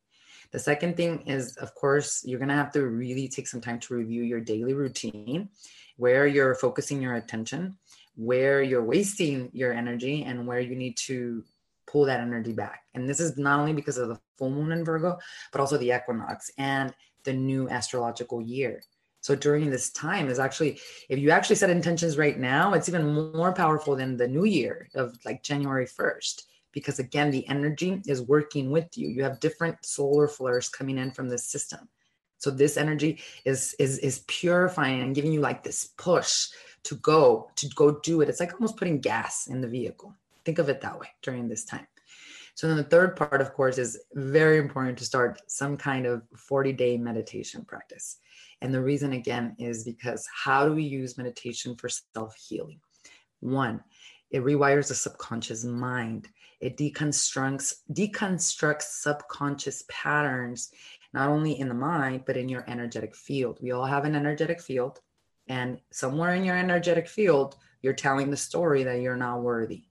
The 0.51 0.59
second 0.59 0.95
thing 0.95 1.21
is, 1.27 1.57
of 1.57 1.75
course, 1.75 2.23
you're 2.25 2.39
going 2.39 2.49
to 2.49 2.55
have 2.55 2.71
to 2.71 2.87
really 2.87 3.27
take 3.27 3.47
some 3.47 3.61
time 3.61 3.79
to 3.81 3.95
review 3.95 4.23
your 4.23 4.39
daily 4.39 4.73
routine, 4.73 5.49
where 5.97 6.27
you're 6.27 6.55
focusing 6.55 7.01
your 7.01 7.15
attention, 7.15 7.77
where 8.15 8.61
you're 8.61 8.83
wasting 8.83 9.49
your 9.53 9.73
energy, 9.73 10.23
and 10.23 10.47
where 10.47 10.59
you 10.59 10.75
need 10.75 10.95
to 10.97 11.43
pull 11.85 12.05
that 12.05 12.19
energy 12.19 12.53
back. 12.53 12.83
And 12.93 13.09
this 13.09 13.19
is 13.19 13.37
not 13.37 13.59
only 13.59 13.73
because 13.73 13.97
of 13.97 14.09
the 14.09 14.19
full 14.37 14.51
moon 14.51 14.71
in 14.71 14.85
Virgo, 14.85 15.17
but 15.51 15.61
also 15.61 15.77
the 15.77 15.91
equinox 15.91 16.51
and 16.57 16.93
the 17.23 17.33
new 17.33 17.69
astrological 17.69 18.41
year. 18.41 18.81
So 19.21 19.35
during 19.35 19.69
this 19.69 19.89
time 19.91 20.29
is 20.29 20.39
actually, 20.39 20.79
if 21.09 21.19
you 21.19 21.31
actually 21.31 21.57
set 21.57 21.69
intentions 21.69 22.17
right 22.17 22.39
now, 22.39 22.73
it's 22.73 22.87
even 22.87 23.33
more 23.33 23.51
powerful 23.51 23.95
than 23.95 24.15
the 24.15 24.27
new 24.27 24.45
year 24.45 24.87
of 24.95 25.17
like 25.25 25.43
January 25.43 25.85
1st 25.85 26.43
because 26.77 26.99
again 26.99 27.31
the 27.31 27.47
energy 27.49 28.03
is 28.05 28.21
working 28.21 28.69
with 28.69 28.95
you. 28.95 29.09
You 29.09 29.23
have 29.23 29.39
different 29.39 29.83
solar 29.83 30.27
flares 30.27 30.69
coming 30.69 30.99
in 30.99 31.09
from 31.09 31.27
the 31.27 31.35
system. 31.39 31.89
So 32.37 32.51
this 32.51 32.77
energy 32.77 33.19
is 33.45 33.75
is 33.79 33.97
is 33.97 34.23
purifying 34.27 35.01
and 35.01 35.15
giving 35.15 35.33
you 35.33 35.39
like 35.39 35.63
this 35.63 35.89
push 35.97 36.49
to 36.83 36.93
go 36.97 37.49
to 37.55 37.67
go 37.69 37.99
do 38.01 38.21
it. 38.21 38.29
It's 38.29 38.39
like 38.39 38.53
almost 38.53 38.77
putting 38.77 39.01
gas 39.01 39.47
in 39.47 39.59
the 39.59 39.67
vehicle. 39.67 40.13
Think 40.45 40.59
of 40.59 40.69
it 40.69 40.81
that 40.81 40.99
way 40.99 41.07
during 41.23 41.47
this 41.47 41.65
time. 41.65 41.87
So 42.53 42.67
then 42.67 42.77
the 42.77 42.83
third 42.83 43.15
part 43.15 43.41
of 43.41 43.53
course 43.53 43.79
is 43.79 43.99
very 44.13 44.59
important 44.59 44.99
to 44.99 45.05
start 45.05 45.41
some 45.47 45.77
kind 45.77 46.05
of 46.05 46.21
40 46.37 46.73
day 46.73 46.95
meditation 46.95 47.65
practice. 47.65 48.17
And 48.61 48.71
the 48.71 48.83
reason 48.83 49.13
again 49.13 49.55
is 49.57 49.83
because 49.83 50.27
how 50.31 50.67
do 50.67 50.75
we 50.75 50.83
use 50.83 51.17
meditation 51.17 51.75
for 51.75 51.89
self 51.89 52.35
healing 52.35 52.81
one 53.39 53.83
it 54.31 54.43
rewires 54.43 54.89
the 54.89 54.95
subconscious 54.95 55.63
mind 55.63 56.27
it 56.59 56.77
deconstructs 56.77 57.75
deconstructs 57.91 58.83
subconscious 58.83 59.83
patterns 59.89 60.71
not 61.13 61.29
only 61.29 61.59
in 61.59 61.67
the 61.67 61.73
mind 61.73 62.23
but 62.25 62.37
in 62.37 62.49
your 62.49 62.65
energetic 62.67 63.15
field. 63.15 63.59
We 63.61 63.71
all 63.71 63.85
have 63.85 64.05
an 64.05 64.15
energetic 64.15 64.61
field 64.61 64.99
and 65.47 65.79
somewhere 65.91 66.35
in 66.35 66.43
your 66.43 66.57
energetic 66.57 67.07
field 67.07 67.55
you're 67.81 67.93
telling 67.93 68.31
the 68.31 68.37
story 68.37 68.83
that 68.83 69.01
you're 69.01 69.15
not 69.15 69.41
worthy 69.41 69.83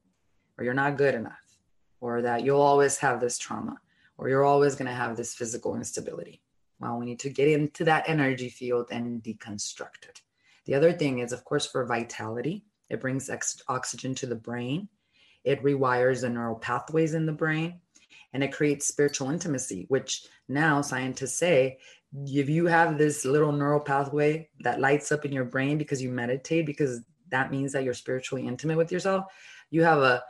or 0.58 0.64
you're 0.64 0.74
not 0.74 0.98
good 0.98 1.14
enough 1.14 1.58
or 2.00 2.22
that 2.22 2.44
you'll 2.44 2.60
always 2.60 2.98
have 2.98 3.20
this 3.20 3.38
trauma 3.38 3.78
or 4.18 4.28
you're 4.28 4.44
always 4.44 4.74
going 4.74 4.88
to 4.88 4.94
have 4.94 5.16
this 5.16 5.34
physical 5.34 5.76
instability. 5.76 6.42
Well 6.80 6.98
we 6.98 7.06
need 7.06 7.20
to 7.20 7.30
get 7.30 7.48
into 7.48 7.84
that 7.84 8.08
energy 8.08 8.48
field 8.48 8.88
and 8.90 9.22
deconstruct 9.22 10.08
it. 10.08 10.22
The 10.64 10.74
other 10.74 10.92
thing 10.92 11.20
is 11.20 11.32
of 11.32 11.44
course 11.44 11.66
for 11.66 11.84
vitality 11.86 12.64
it 12.88 13.00
brings 13.00 13.30
ex- 13.30 13.62
oxygen 13.68 14.14
to 14.16 14.26
the 14.26 14.36
brain 14.36 14.88
it 15.46 15.62
rewires 15.62 16.20
the 16.20 16.28
neural 16.28 16.56
pathways 16.56 17.14
in 17.14 17.24
the 17.24 17.32
brain 17.32 17.80
and 18.34 18.44
it 18.44 18.52
creates 18.52 18.86
spiritual 18.86 19.30
intimacy, 19.30 19.86
which 19.88 20.26
now 20.48 20.82
scientists 20.82 21.38
say 21.38 21.78
if 22.12 22.48
you 22.48 22.66
have 22.66 22.98
this 22.98 23.24
little 23.24 23.52
neural 23.52 23.80
pathway 23.80 24.48
that 24.60 24.80
lights 24.80 25.12
up 25.12 25.24
in 25.24 25.32
your 25.32 25.44
brain 25.44 25.78
because 25.78 26.02
you 26.02 26.10
meditate, 26.10 26.66
because 26.66 27.00
that 27.30 27.50
means 27.50 27.72
that 27.72 27.84
you're 27.84 27.94
spiritually 27.94 28.46
intimate 28.46 28.76
with 28.76 28.92
yourself, 28.92 29.24
you 29.70 29.82
have 29.82 29.98
a 29.98 30.22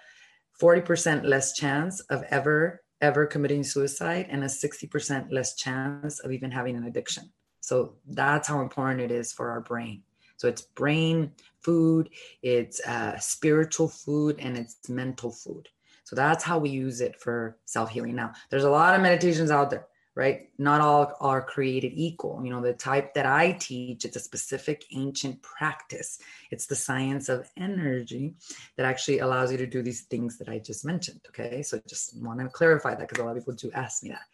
40% 0.61 1.25
less 1.25 1.53
chance 1.53 2.01
of 2.01 2.23
ever, 2.31 2.83
ever 3.01 3.27
committing 3.27 3.63
suicide 3.63 4.27
and 4.31 4.43
a 4.43 4.47
60% 4.47 5.33
less 5.33 5.55
chance 5.55 6.21
of 6.21 6.33
even 6.33 6.51
having 6.51 6.77
an 6.77 6.85
addiction. 6.85 7.31
So 7.61 7.97
that's 8.07 8.49
how 8.49 8.61
important 8.61 9.01
it 9.01 9.11
is 9.11 9.33
for 9.33 9.51
our 9.51 9.61
brain. 9.61 10.03
So 10.37 10.49
it's 10.49 10.63
brain 10.63 11.33
food, 11.61 12.11
it's 12.43 12.81
uh, 12.87 13.19
spiritual 13.19 13.89
food, 13.89 14.37
and 14.39 14.57
it's 14.57 14.89
mental 14.89 15.31
food. 15.31 15.69
So 16.05 16.15
that's 16.15 16.45
how 16.45 16.59
we 16.59 16.71
use 16.71 17.01
it 17.01 17.21
for 17.21 17.57
self 17.65 17.91
healing. 17.91 18.15
Now, 18.15 18.33
there's 18.51 18.65
a 18.65 18.71
lot 18.71 18.95
of 18.95 19.01
meditations 19.01 19.51
out 19.51 19.71
there, 19.71 19.87
right? 20.15 20.49
Not 20.57 20.81
all 20.81 21.13
are 21.21 21.43
created 21.43 21.93
equal. 21.97 22.41
You 22.45 22.51
know, 22.51 22.61
the 22.61 22.75
type 22.75 23.13
that 23.15 23.27
I 23.27 23.53
teach, 23.53 24.05
it's 24.05 24.15
a 24.15 24.21
specific 24.21 24.85
ancient 24.95 25.43
practice. 25.43 26.21
It's 26.53 26.67
the 26.67 26.77
science 26.77 27.29
of 27.29 27.51
energy 27.57 28.35
that 28.77 28.87
actually 28.87 29.19
allows 29.19 29.51
you 29.51 29.59
to 29.59 29.67
do 29.67 29.83
these 29.83 30.03
things 30.03 30.39
that 30.39 30.49
I 30.49 30.61
just 30.61 30.85
mentioned. 30.85 31.23
Okay. 31.31 31.61
So 31.63 31.81
just 31.89 32.17
want 32.23 32.39
to 32.39 32.49
clarify 32.51 32.95
that 32.95 33.09
because 33.09 33.21
a 33.21 33.25
lot 33.27 33.37
of 33.37 33.43
people 33.43 33.55
do 33.55 33.73
ask 33.73 34.05
me 34.05 34.11
that. 34.11 34.27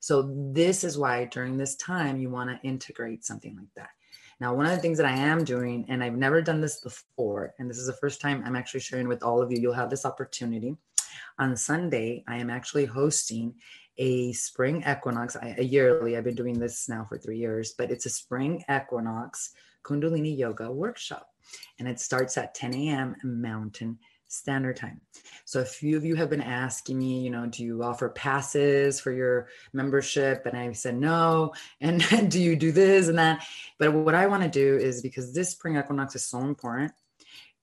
So, 0.00 0.30
this 0.52 0.84
is 0.84 0.96
why 0.96 1.24
during 1.24 1.56
this 1.56 1.74
time 1.76 2.18
you 2.18 2.30
want 2.30 2.50
to 2.50 2.66
integrate 2.66 3.24
something 3.24 3.56
like 3.56 3.74
that. 3.74 3.90
Now, 4.40 4.54
one 4.54 4.66
of 4.66 4.72
the 4.72 4.78
things 4.78 4.98
that 4.98 5.06
I 5.06 5.16
am 5.16 5.42
doing, 5.42 5.84
and 5.88 6.02
I've 6.02 6.16
never 6.16 6.40
done 6.40 6.60
this 6.60 6.80
before, 6.80 7.54
and 7.58 7.68
this 7.68 7.78
is 7.78 7.86
the 7.86 7.92
first 7.94 8.20
time 8.20 8.42
I'm 8.44 8.54
actually 8.54 8.80
sharing 8.80 9.08
with 9.08 9.22
all 9.22 9.42
of 9.42 9.50
you, 9.50 9.58
you'll 9.58 9.72
have 9.72 9.90
this 9.90 10.04
opportunity. 10.04 10.76
On 11.40 11.56
Sunday, 11.56 12.22
I 12.28 12.36
am 12.36 12.48
actually 12.48 12.84
hosting 12.84 13.54
a 13.96 14.32
spring 14.32 14.84
equinox, 14.88 15.36
a 15.42 15.62
yearly, 15.62 16.16
I've 16.16 16.22
been 16.22 16.36
doing 16.36 16.58
this 16.58 16.88
now 16.88 17.04
for 17.08 17.18
three 17.18 17.38
years, 17.38 17.74
but 17.76 17.90
it's 17.90 18.06
a 18.06 18.10
spring 18.10 18.64
equinox 18.70 19.54
Kundalini 19.82 20.36
Yoga 20.36 20.70
workshop. 20.70 21.30
And 21.78 21.88
it 21.88 21.98
starts 21.98 22.36
at 22.36 22.54
10 22.54 22.74
a.m. 22.74 23.16
Mountain 23.24 23.98
Standard 24.28 24.76
Time. 24.76 25.00
So 25.44 25.60
a 25.60 25.64
few 25.64 25.96
of 25.96 26.04
you 26.04 26.14
have 26.14 26.30
been 26.30 26.42
asking 26.42 26.98
me, 26.98 27.20
you 27.20 27.30
know, 27.30 27.46
do 27.46 27.64
you 27.64 27.82
offer 27.82 28.08
passes 28.10 29.00
for 29.00 29.10
your 29.10 29.48
membership? 29.72 30.44
And 30.46 30.56
I 30.56 30.72
said 30.72 30.96
no. 30.96 31.52
And 31.80 32.30
do 32.30 32.40
you 32.40 32.54
do 32.54 32.70
this 32.70 33.08
and 33.08 33.18
that? 33.18 33.46
But 33.78 33.92
what 33.92 34.14
I 34.14 34.26
want 34.26 34.42
to 34.42 34.48
do 34.48 34.76
is 34.76 35.02
because 35.02 35.32
this 35.32 35.50
spring 35.50 35.76
equinox 35.76 36.14
is 36.14 36.24
so 36.24 36.40
important, 36.40 36.92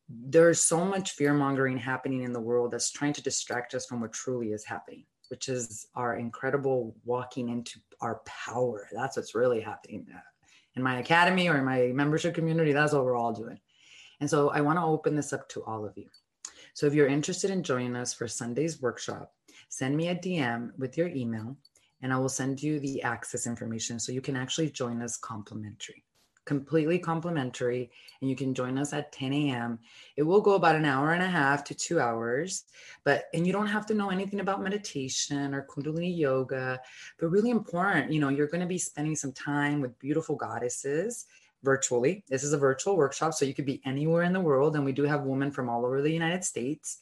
there's 0.09 0.61
so 0.63 0.85
much 0.85 1.11
fear 1.11 1.33
mongering 1.33 1.77
happening 1.77 2.23
in 2.23 2.33
the 2.33 2.39
world 2.39 2.71
that's 2.71 2.91
trying 2.91 3.13
to 3.13 3.23
distract 3.23 3.73
us 3.73 3.85
from 3.85 4.01
what 4.01 4.13
truly 4.13 4.51
is 4.51 4.63
happening, 4.63 5.05
which 5.29 5.49
is 5.49 5.87
our 5.95 6.17
incredible 6.17 6.95
walking 7.05 7.49
into 7.49 7.79
our 8.01 8.21
power. 8.25 8.87
That's 8.91 9.17
what's 9.17 9.35
really 9.35 9.61
happening 9.61 10.07
uh, 10.13 10.19
in 10.75 10.83
my 10.83 10.99
academy 10.99 11.47
or 11.47 11.57
in 11.57 11.65
my 11.65 11.91
membership 11.93 12.35
community. 12.35 12.71
That's 12.71 12.93
what 12.93 13.05
we're 13.05 13.17
all 13.17 13.33
doing. 13.33 13.59
And 14.19 14.29
so 14.29 14.49
I 14.49 14.61
want 14.61 14.79
to 14.79 14.83
open 14.83 15.15
this 15.15 15.33
up 15.33 15.49
to 15.49 15.63
all 15.63 15.85
of 15.85 15.97
you. 15.97 16.07
So 16.75 16.85
if 16.85 16.93
you're 16.93 17.07
interested 17.07 17.51
in 17.51 17.63
joining 17.63 17.95
us 17.95 18.13
for 18.13 18.27
Sunday's 18.27 18.81
workshop, 18.81 19.31
send 19.69 19.95
me 19.95 20.09
a 20.09 20.15
DM 20.15 20.77
with 20.77 20.97
your 20.97 21.07
email 21.07 21.55
and 22.01 22.11
I 22.11 22.17
will 22.17 22.27
send 22.27 22.61
you 22.61 22.81
the 22.81 23.01
access 23.01 23.47
information 23.47 23.97
so 23.97 24.11
you 24.11 24.19
can 24.19 24.35
actually 24.35 24.69
join 24.71 25.01
us 25.01 25.15
complimentary. 25.15 26.03
Completely 26.43 26.99
complimentary, 26.99 27.89
and 28.19 28.29
you 28.29 28.35
can 28.35 28.53
join 28.53 28.77
us 28.77 28.91
at 28.91 29.13
10 29.13 29.31
a.m. 29.31 29.79
It 30.17 30.23
will 30.23 30.41
go 30.41 30.55
about 30.55 30.75
an 30.75 30.83
hour 30.83 31.13
and 31.13 31.23
a 31.23 31.27
half 31.27 31.63
to 31.63 31.73
two 31.73 32.01
hours, 32.01 32.65
but 33.05 33.23
and 33.33 33.47
you 33.47 33.53
don't 33.53 33.65
have 33.67 33.85
to 33.87 33.95
know 33.95 34.09
anything 34.09 34.41
about 34.41 34.61
meditation 34.61 35.55
or 35.55 35.65
Kundalini 35.65 36.15
yoga, 36.15 36.79
but 37.17 37.29
really 37.29 37.51
important, 37.51 38.11
you 38.11 38.19
know, 38.19 38.29
you're 38.29 38.47
going 38.47 38.61
to 38.61 38.67
be 38.67 38.77
spending 38.77 39.15
some 39.15 39.31
time 39.31 39.79
with 39.79 39.97
beautiful 39.97 40.35
goddesses 40.35 41.25
virtually. 41.65 42.23
This 42.29 42.43
is 42.43 42.53
a 42.53 42.57
virtual 42.57 42.95
workshop, 42.95 43.33
so 43.33 43.43
you 43.43 43.53
could 43.53 43.65
be 43.65 43.81
anywhere 43.85 44.23
in 44.23 44.31
the 44.31 44.39
world. 44.39 44.75
And 44.75 44.85
we 44.85 44.93
do 44.93 45.03
have 45.03 45.23
women 45.23 45.51
from 45.51 45.67
all 45.67 45.85
over 45.85 46.01
the 46.01 46.11
United 46.11 46.45
States. 46.45 46.99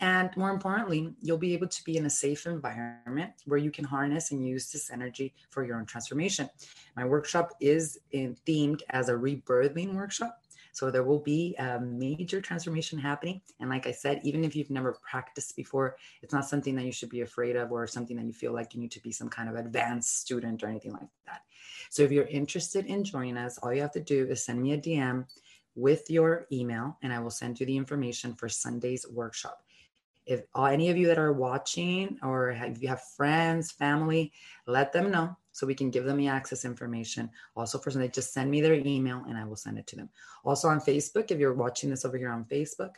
And 0.00 0.30
more 0.36 0.50
importantly, 0.50 1.14
you'll 1.20 1.38
be 1.38 1.54
able 1.54 1.68
to 1.68 1.84
be 1.84 1.96
in 1.96 2.06
a 2.06 2.10
safe 2.10 2.46
environment 2.46 3.32
where 3.44 3.58
you 3.58 3.70
can 3.70 3.84
harness 3.84 4.32
and 4.32 4.46
use 4.46 4.72
this 4.72 4.90
energy 4.90 5.34
for 5.50 5.64
your 5.64 5.76
own 5.76 5.86
transformation. 5.86 6.48
My 6.96 7.04
workshop 7.04 7.52
is 7.60 7.98
in, 8.12 8.36
themed 8.46 8.82
as 8.90 9.08
a 9.08 9.12
rebirthing 9.12 9.94
workshop. 9.94 10.40
So 10.74 10.90
there 10.90 11.04
will 11.04 11.20
be 11.20 11.54
a 11.58 11.78
major 11.80 12.40
transformation 12.40 12.98
happening. 12.98 13.40
And 13.60 13.70
like 13.70 13.86
I 13.86 13.92
said, 13.92 14.20
even 14.24 14.42
if 14.42 14.56
you've 14.56 14.70
never 14.70 14.98
practiced 15.08 15.54
before, 15.54 15.96
it's 16.20 16.32
not 16.32 16.48
something 16.48 16.74
that 16.74 16.84
you 16.84 16.90
should 16.90 17.10
be 17.10 17.20
afraid 17.20 17.54
of 17.54 17.70
or 17.70 17.86
something 17.86 18.16
that 18.16 18.26
you 18.26 18.32
feel 18.32 18.52
like 18.52 18.74
you 18.74 18.80
need 18.80 18.90
to 18.90 19.00
be 19.00 19.12
some 19.12 19.28
kind 19.28 19.48
of 19.48 19.54
advanced 19.54 20.20
student 20.20 20.64
or 20.64 20.66
anything 20.66 20.92
like 20.92 21.08
that. 21.26 21.42
So 21.90 22.02
if 22.02 22.10
you're 22.10 22.26
interested 22.26 22.86
in 22.86 23.04
joining 23.04 23.36
us, 23.36 23.56
all 23.58 23.72
you 23.72 23.82
have 23.82 23.92
to 23.92 24.00
do 24.00 24.26
is 24.26 24.44
send 24.44 24.60
me 24.60 24.72
a 24.72 24.78
DM 24.78 25.26
with 25.76 26.10
your 26.10 26.46
email 26.50 26.98
and 27.02 27.12
I 27.12 27.20
will 27.20 27.30
send 27.30 27.60
you 27.60 27.66
the 27.66 27.76
information 27.76 28.34
for 28.34 28.48
Sunday's 28.48 29.06
workshop. 29.08 29.62
If 30.26 30.42
any 30.56 30.90
of 30.90 30.96
you 30.96 31.06
that 31.08 31.18
are 31.18 31.32
watching 31.32 32.18
or 32.22 32.50
if 32.50 32.82
you 32.82 32.88
have 32.88 33.02
friends, 33.16 33.72
family, 33.72 34.32
let 34.66 34.92
them 34.92 35.10
know 35.10 35.36
so 35.52 35.66
we 35.66 35.74
can 35.74 35.90
give 35.90 36.04
them 36.04 36.16
the 36.16 36.28
access 36.28 36.64
information. 36.64 37.30
Also, 37.56 37.78
for 37.78 37.90
Sunday, 37.90 38.08
just 38.08 38.32
send 38.32 38.50
me 38.50 38.60
their 38.60 38.74
email 38.74 39.22
and 39.28 39.36
I 39.36 39.44
will 39.44 39.56
send 39.56 39.78
it 39.78 39.86
to 39.88 39.96
them. 39.96 40.08
Also 40.44 40.68
on 40.68 40.80
Facebook, 40.80 41.30
if 41.30 41.38
you're 41.38 41.54
watching 41.54 41.90
this 41.90 42.04
over 42.04 42.18
here 42.18 42.30
on 42.30 42.44
Facebook, 42.44 42.94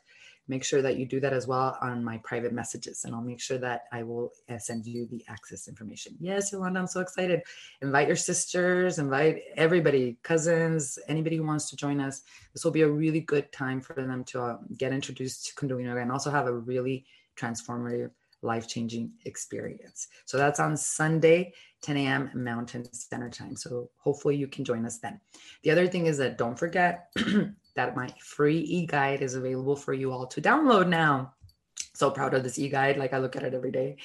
make 0.48 0.64
sure 0.64 0.82
that 0.82 0.96
you 0.96 1.06
do 1.06 1.20
that 1.20 1.32
as 1.32 1.46
well 1.46 1.76
on 1.80 2.04
my 2.04 2.18
private 2.18 2.52
messages 2.52 3.04
and 3.04 3.14
I'll 3.14 3.20
make 3.20 3.40
sure 3.40 3.58
that 3.58 3.84
I 3.92 4.02
will 4.02 4.32
uh, 4.48 4.58
send 4.58 4.86
you 4.86 5.06
the 5.06 5.24
access 5.28 5.68
information. 5.68 6.16
Yes, 6.20 6.52
Yolanda, 6.52 6.80
I'm 6.80 6.86
so 6.86 7.00
excited. 7.00 7.42
Invite 7.82 8.06
your 8.06 8.16
sisters, 8.16 8.98
invite 8.98 9.42
everybody, 9.56 10.18
cousins, 10.22 10.98
anybody 11.08 11.36
who 11.36 11.44
wants 11.44 11.68
to 11.70 11.76
join 11.76 12.00
us. 12.00 12.22
This 12.52 12.64
will 12.64 12.72
be 12.72 12.82
a 12.82 12.88
really 12.88 13.20
good 13.20 13.50
time 13.52 13.80
for 13.80 13.94
them 13.94 14.24
to 14.24 14.42
uh, 14.42 14.58
get 14.76 14.92
introduced 14.92 15.46
to 15.46 15.54
Kundalini 15.54 15.86
Yoga 15.86 16.00
and 16.00 16.12
also 16.12 16.30
have 16.30 16.46
a 16.46 16.52
really 16.52 17.04
transformative 17.36 18.10
life 18.42 18.68
changing 18.68 19.10
experience. 19.24 20.08
So 20.24 20.36
that's 20.36 20.60
on 20.60 20.76
Sunday, 20.76 21.52
10 21.82 21.96
a.m. 21.98 22.30
Mountain 22.34 22.92
Standard 22.92 23.32
Time. 23.32 23.56
So 23.56 23.90
hopefully 23.96 24.36
you 24.36 24.46
can 24.46 24.64
join 24.64 24.86
us 24.86 24.98
then. 24.98 25.20
The 25.62 25.70
other 25.70 25.86
thing 25.86 26.06
is 26.06 26.18
that 26.18 26.38
don't 26.38 26.58
forget 26.58 27.10
that 27.76 27.94
my 27.94 28.08
free 28.18 28.58
e 28.58 28.86
guide 28.86 29.22
is 29.22 29.34
available 29.34 29.76
for 29.76 29.94
you 29.94 30.10
all 30.12 30.26
to 30.26 30.40
download 30.42 30.88
now. 30.88 31.34
So 31.94 32.10
proud 32.10 32.34
of 32.34 32.42
this 32.42 32.58
e 32.58 32.68
guide. 32.68 32.98
Like 32.98 33.14
I 33.14 33.18
look 33.18 33.36
at 33.36 33.42
it 33.42 33.54
every 33.54 33.70
day. 33.70 33.96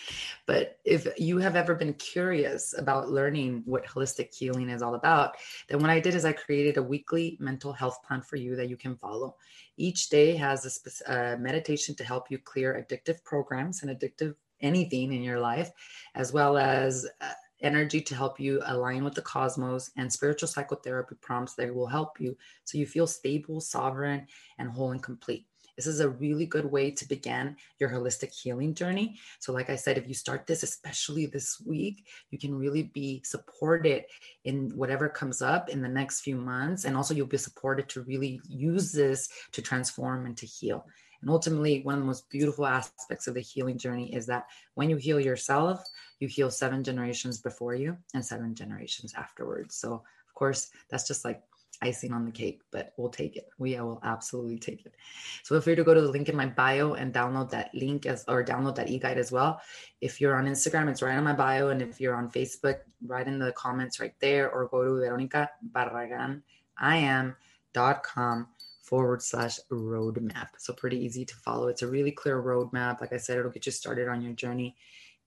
But 0.46 0.80
if 0.86 1.08
you 1.18 1.40
have 1.40 1.56
ever 1.56 1.76
been 1.76 1.94
curious 1.96 2.74
about 2.78 3.10
learning 3.10 3.64
what 3.66 3.86
holistic 3.86 4.34
healing 4.34 4.70
is 4.70 4.82
all 4.82 4.96
about, 4.96 5.36
then 5.68 5.80
what 5.80 5.90
I 5.90 6.00
did 6.00 6.16
is 6.16 6.24
I 6.24 6.32
created 6.32 6.78
a 6.78 6.84
weekly 6.84 7.38
mental 7.40 7.74
health 7.74 8.02
plan 8.04 8.22
for 8.22 8.38
you 8.38 8.56
that 8.56 8.70
you 8.70 8.78
can 8.78 8.96
follow. 8.96 9.36
Each 9.76 10.10
day 10.10 10.36
has 10.38 10.92
a 11.08 11.34
uh, 11.34 11.38
meditation 11.38 11.96
to 11.96 12.04
help 12.04 12.32
you 12.32 12.38
clear 12.38 12.86
addictive 12.86 13.24
programs 13.26 13.84
and 13.84 13.92
addictive 13.92 14.36
anything 14.62 15.12
in 15.12 15.22
your 15.24 15.40
life, 15.40 15.72
as 16.16 16.32
well 16.32 16.58
as 16.58 17.06
uh, 17.20 17.32
energy 17.62 18.02
to 18.02 18.16
help 18.16 18.40
you 18.40 18.62
align 18.66 19.04
with 19.04 19.16
the 19.16 19.22
cosmos 19.22 19.92
and 19.98 20.12
spiritual 20.12 20.48
psychotherapy 20.48 21.16
prompts 21.22 21.56
that 21.56 21.74
will 21.74 21.88
help 21.88 22.20
you 22.20 22.38
so 22.64 22.78
you 22.78 22.86
feel 22.86 23.08
stable, 23.08 23.60
sovereign, 23.60 24.28
and 24.58 24.70
whole 24.70 24.92
and 24.92 25.04
complete. 25.04 25.46
This 25.76 25.88
is 25.88 26.00
a 26.00 26.10
really 26.10 26.46
good 26.46 26.66
way 26.66 26.92
to 26.92 27.08
begin 27.08 27.56
your 27.80 27.90
holistic 27.90 28.32
healing 28.32 28.74
journey. 28.74 29.18
So, 29.40 29.52
like 29.52 29.70
I 29.70 29.76
said, 29.76 29.98
if 29.98 30.08
you 30.08 30.14
start 30.14 30.46
this, 30.46 30.64
especially 30.64 31.26
this 31.26 31.62
week, 31.66 32.06
you 32.30 32.38
can 32.38 32.54
really 32.54 32.84
be 32.84 33.22
supported 33.24 34.04
in 34.44 34.70
whatever 34.76 35.10
comes 35.10 35.42
up 35.42 35.70
in 35.70 35.82
the 35.82 35.88
next 35.88 36.22
few 36.22 36.36
months. 36.36 36.86
And 36.86 36.96
also, 36.96 37.14
you'll 37.14 37.28
be 37.28 37.38
supported 37.38 37.90
to 37.90 38.02
really 38.02 38.42
use 38.48 38.92
this 38.92 39.30
to 39.54 39.62
transform 39.62 40.26
and 40.26 40.38
to 40.38 40.46
heal. 40.46 40.86
And 41.22 41.30
ultimately, 41.30 41.82
one 41.84 41.96
of 41.96 42.02
the 42.02 42.08
most 42.08 42.30
beautiful 42.30 42.66
aspects 42.66 43.28
of 43.28 43.36
the 43.36 43.42
healing 43.42 43.78
journey 43.78 44.14
is 44.14 44.26
that 44.26 44.48
when 44.74 44.90
you 44.90 44.98
heal 44.98 45.20
yourself, 45.20 45.84
you 46.20 46.28
heal 46.28 46.52
seven 46.52 46.84
generations 46.84 47.40
before 47.40 47.76
you 47.76 47.98
and 48.14 48.26
seven 48.26 48.56
generations 48.56 49.14
afterwards. 49.16 49.76
So, 49.76 49.94
of 49.94 50.34
course, 50.34 50.70
that's 50.90 51.08
just 51.08 51.24
like 51.24 51.44
icing 51.84 52.14
on 52.14 52.26
the 52.26 52.32
cake, 52.32 52.62
but 52.72 52.94
we'll 52.98 53.10
take 53.10 53.36
it. 53.38 53.50
We 53.58 53.74
will 53.80 54.00
absolutely 54.04 54.60
take 54.60 54.86
it. 54.86 54.94
So 55.42 55.56
feel 55.56 55.62
free 55.62 55.76
to 55.76 55.84
go 55.84 55.96
to 55.96 56.02
the 56.02 56.12
link 56.12 56.30
in 56.30 56.36
my 56.36 56.46
bio 56.46 56.94
and 56.94 57.12
download 57.12 57.50
that 57.52 57.74
link 57.74 58.06
as 58.06 58.24
or 58.28 58.44
download 58.44 58.76
that 58.76 58.92
e-guide 58.92 59.18
as 59.18 59.32
well. 59.32 59.60
If 60.00 60.22
you're 60.22 60.36
on 60.36 60.46
Instagram, 60.46 60.90
it's 60.90 61.02
right 61.02 61.18
on 61.18 61.24
my 61.24 61.34
bio. 61.34 61.70
And 61.70 61.82
if 61.82 62.00
you're 62.00 62.14
on 62.14 62.30
Facebook, 62.30 62.82
write 63.08 63.28
in 63.28 63.40
the 63.40 63.52
comments 63.54 64.00
right 64.00 64.14
there 64.20 64.52
or 64.52 64.68
go 64.68 64.84
to 64.84 64.92
Veronica 64.92 65.50
Barragan, 65.72 66.44
I 66.78 66.98
am 66.98 67.36
dot 67.74 68.04
com 68.04 68.48
forward 68.92 69.22
slash 69.22 69.58
roadmap. 69.72 70.50
So 70.58 70.74
pretty 70.74 71.00
easy 71.00 71.24
to 71.24 71.36
follow. 71.36 71.70
It's 71.70 71.82
a 71.82 71.88
really 71.88 72.12
clear 72.12 72.44
roadmap. 72.44 73.00
Like 73.00 73.14
I 73.14 73.18
said, 73.18 73.38
it'll 73.38 73.50
get 73.50 73.66
you 73.66 73.72
started 73.72 74.10
on 74.10 74.22
your 74.22 74.34
journey 74.34 74.76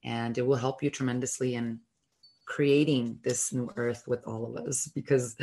and 0.03 0.37
it 0.37 0.45
will 0.45 0.55
help 0.55 0.83
you 0.83 0.91
tremendously 0.91 1.55
in 1.55 1.79
creating 2.45 3.17
this 3.23 3.51
new 3.51 3.67
earth 3.75 4.03
with 4.05 4.23
all 4.27 4.45
of 4.45 4.67
us 4.67 4.87
because 4.93 5.35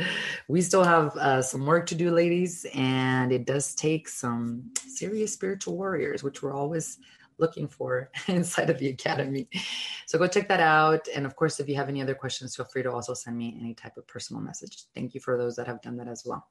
we 0.47 0.61
still 0.61 0.85
have 0.85 1.13
uh, 1.17 1.41
some 1.41 1.65
work 1.65 1.85
to 1.87 1.95
do, 1.95 2.11
ladies, 2.11 2.65
and 2.73 3.33
it 3.33 3.45
does 3.45 3.75
take 3.75 4.07
some 4.07 4.71
serious 4.87 5.33
spiritual 5.33 5.75
warriors, 5.75 6.23
which 6.23 6.41
we're 6.41 6.55
always 6.55 6.99
looking 7.39 7.67
for 7.67 8.09
inside 8.29 8.69
of 8.69 8.79
the 8.79 8.87
academy. 8.87 9.49
So 10.05 10.17
go 10.17 10.27
check 10.27 10.47
that 10.47 10.61
out. 10.61 11.09
And 11.13 11.25
of 11.25 11.35
course, 11.35 11.59
if 11.59 11.67
you 11.67 11.75
have 11.75 11.89
any 11.89 12.01
other 12.01 12.15
questions, 12.15 12.55
feel 12.55 12.67
free 12.67 12.83
to 12.83 12.91
also 12.93 13.13
send 13.13 13.37
me 13.37 13.57
any 13.59 13.73
type 13.73 13.97
of 13.97 14.07
personal 14.07 14.41
message. 14.41 14.85
Thank 14.95 15.13
you 15.13 15.19
for 15.19 15.37
those 15.37 15.57
that 15.57 15.67
have 15.67 15.81
done 15.81 15.97
that 15.97 16.07
as 16.07 16.23
well. 16.25 16.47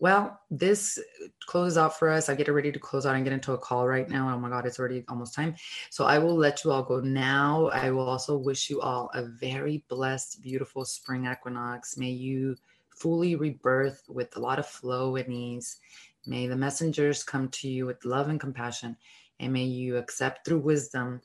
Well, 0.00 0.40
this 0.50 0.98
closes 1.46 1.76
out 1.76 1.98
for 1.98 2.08
us. 2.08 2.30
I 2.30 2.34
get 2.34 2.48
ready 2.48 2.72
to 2.72 2.78
close 2.78 3.04
out 3.04 3.16
and 3.16 3.22
get 3.22 3.34
into 3.34 3.52
a 3.52 3.58
call 3.58 3.86
right 3.86 4.08
now. 4.08 4.34
Oh 4.34 4.38
my 4.38 4.48
God, 4.48 4.64
it's 4.64 4.78
already 4.78 5.04
almost 5.08 5.34
time. 5.34 5.54
So 5.90 6.06
I 6.06 6.18
will 6.18 6.34
let 6.34 6.64
you 6.64 6.72
all 6.72 6.82
go 6.82 7.00
now. 7.00 7.66
I 7.66 7.90
will 7.90 8.08
also 8.08 8.38
wish 8.38 8.70
you 8.70 8.80
all 8.80 9.10
a 9.12 9.24
very 9.24 9.84
blessed, 9.90 10.42
beautiful 10.42 10.86
spring 10.86 11.26
equinox. 11.30 11.98
May 11.98 12.08
you 12.08 12.56
fully 12.96 13.36
rebirth 13.36 14.02
with 14.08 14.34
a 14.36 14.40
lot 14.40 14.58
of 14.58 14.66
flow 14.66 15.16
and 15.16 15.30
ease. 15.30 15.78
May 16.26 16.46
the 16.46 16.56
messengers 16.56 17.22
come 17.22 17.48
to 17.48 17.68
you 17.68 17.84
with 17.84 18.02
love 18.06 18.30
and 18.30 18.40
compassion. 18.40 18.96
And 19.38 19.52
may 19.52 19.64
you 19.64 19.98
accept 19.98 20.46
through 20.46 20.60
wisdom 20.60 21.20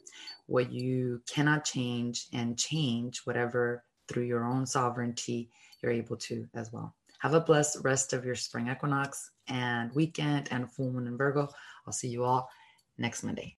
what 0.48 0.70
you 0.70 1.22
cannot 1.28 1.64
change 1.64 2.28
and 2.34 2.60
change 2.60 3.22
whatever 3.24 3.86
through 4.10 4.24
your 4.24 4.44
own 4.44 4.66
sovereignty 4.66 5.50
you're 5.82 5.94
able 5.94 6.18
to 6.18 6.46
as 6.54 6.74
well. 6.74 6.94
Have 7.26 7.34
a 7.34 7.42
blessed 7.42 7.80
rest 7.82 8.14
of 8.14 8.24
your 8.24 8.36
spring 8.36 8.68
equinox 8.68 9.32
and 9.48 9.92
weekend 9.94 10.48
and 10.52 10.72
full 10.72 10.92
moon 10.92 11.08
in 11.08 11.18
Virgo. 11.18 11.50
I'll 11.88 11.92
see 11.92 12.08
you 12.08 12.24
all 12.24 12.48
next 13.00 13.24
Monday. 13.24 13.56